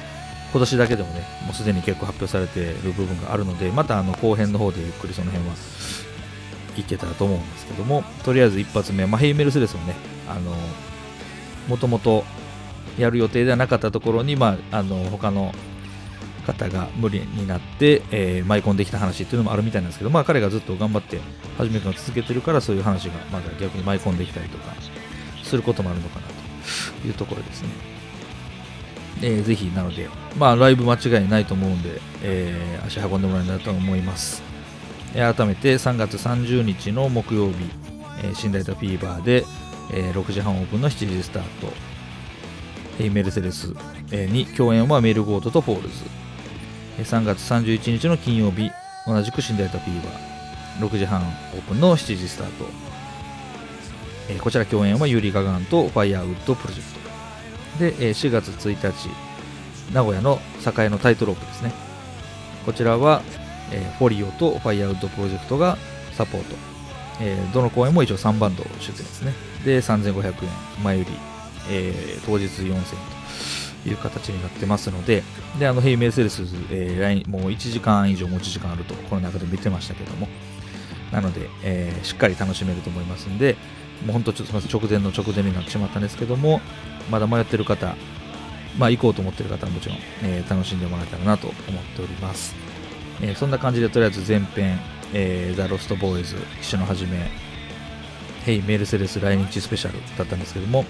[0.55, 5.53] 今年だけでもねもうすでに結構発表されている部分があるのでまたあの後編の方でゆっくりその辺は
[6.77, 9.95] いけたらと思うんですけどもとりあえず一発目、まあ、ヘイメルスレスもね
[10.29, 10.55] あの
[11.67, 12.23] もともと
[12.97, 15.51] やる予定ではなかったところに、まあ、あの他の
[16.47, 21.19] 方が無理になって、えー、舞い込んできた話っていうのもあるみたいなんですけど、まあ、彼がずっと頑張って
[21.57, 24.73] 初めから続けてるからそういう話がまだ逆に舞い込んできたりとか
[25.43, 26.27] することもあるのかな
[27.01, 27.94] というところですね。
[29.21, 34.43] えー、ぜひなので、まあ、ライブ間違いないと思うんで、えー、足運んでもらえたらと思います。
[35.13, 37.55] えー、改めて3月30日の木曜日、
[38.23, 39.45] えー、新代田 FEVER で、
[39.93, 41.71] えー、6時半オープンの7時スタート、
[42.97, 43.73] Hey Mercedes、
[44.11, 45.95] え、に共演は malegoat とフォールズ、
[46.99, 48.69] えー、3月31日の金曜日、
[49.07, 52.65] 同じく新大田フィーバー、6時半オープンの7時スタート、
[54.29, 57.14] えー、こちら共演はユーリ・ガガンとファイヤーウッドプロジェクト。
[57.79, 59.09] で、え4月1日、
[59.93, 61.73] 名古屋の栄のタイトロープですね。
[62.65, 63.21] こちらは、
[63.71, 65.77] え、フォリオとファイアウッドプロジェクトが
[66.13, 66.55] サポート。
[67.21, 69.33] え、どの公演も一応3バンド出演ですね。
[69.63, 70.33] で、3500円、
[70.83, 71.07] 前売り、
[71.69, 72.83] え、当日4000円
[73.83, 75.23] という形になってますので、
[75.59, 80.27] で、あの、ヘイメルセルス、えー、もう1時間以上持ち時間あると、この中で見てましたけども、
[81.11, 83.55] なので、えー、しっかり楽しめると思いますんで、
[84.03, 86.61] もう本当ちょっとすみません直前の直前になってしまったんですけども、
[87.09, 87.95] まだ迷ってる方、
[88.77, 92.55] まあ、行こうと思ってる方はもちろん、えー、楽しんでもらえたらなと思っております。
[93.21, 94.79] えー、そんな感じでとりあえず前編、
[95.13, 97.29] えー、ザ・ロスト・ボーイズ、機種の始め、
[98.43, 100.85] ヘイ・メルセデス来日スペシャルだったんですけども、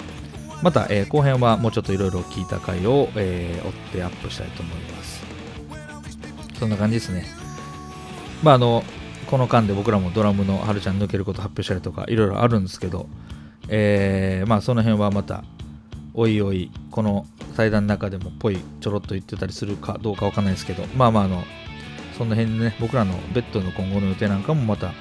[0.62, 5.24] また、えー、後編はもうちょっといろいろ聞いた回を、えー、追ってアップしたいと思います。
[6.60, 7.26] そんな感じですね。
[8.42, 8.84] まあ、あの、
[9.36, 13.10] この間で僕らもドラムのはるちゃん抜けること発表したりとかいろいろあるんですけど、
[13.68, 15.44] えー、まあその辺はまた
[16.14, 17.26] おいおいこの
[17.58, 21.44] 対談の中でもぽいちょろっと言ってたりするかどうかわかんないですけどまあまああの
[22.18, 24.94] その辺でね僕らのベッドの今後の予定なんかもまた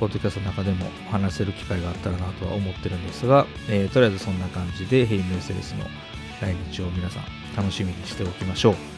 [0.00, 5.84] ポッドキャストの中でも話せる機会があったらなとは思ってるんですが、えー、とりあえずそんな感じでヘイメルセレスの
[6.40, 7.22] 来日を皆さん
[7.56, 8.91] 楽しみにしておきましょう。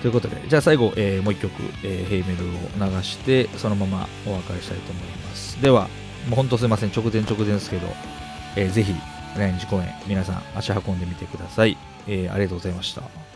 [0.00, 1.52] ということでじゃあ最後、えー、もう一曲、
[1.84, 5.60] えー、ヘイメルを流してそのままお別れしたいと思います。
[5.60, 5.88] では
[6.28, 6.90] もう本当すいません。
[6.90, 7.86] 直前直前ですけど、
[8.56, 8.94] えー、ぜひ
[9.36, 11.76] 来日公演皆さん足運んでみてください、
[12.06, 13.29] えー、ありがとうございました。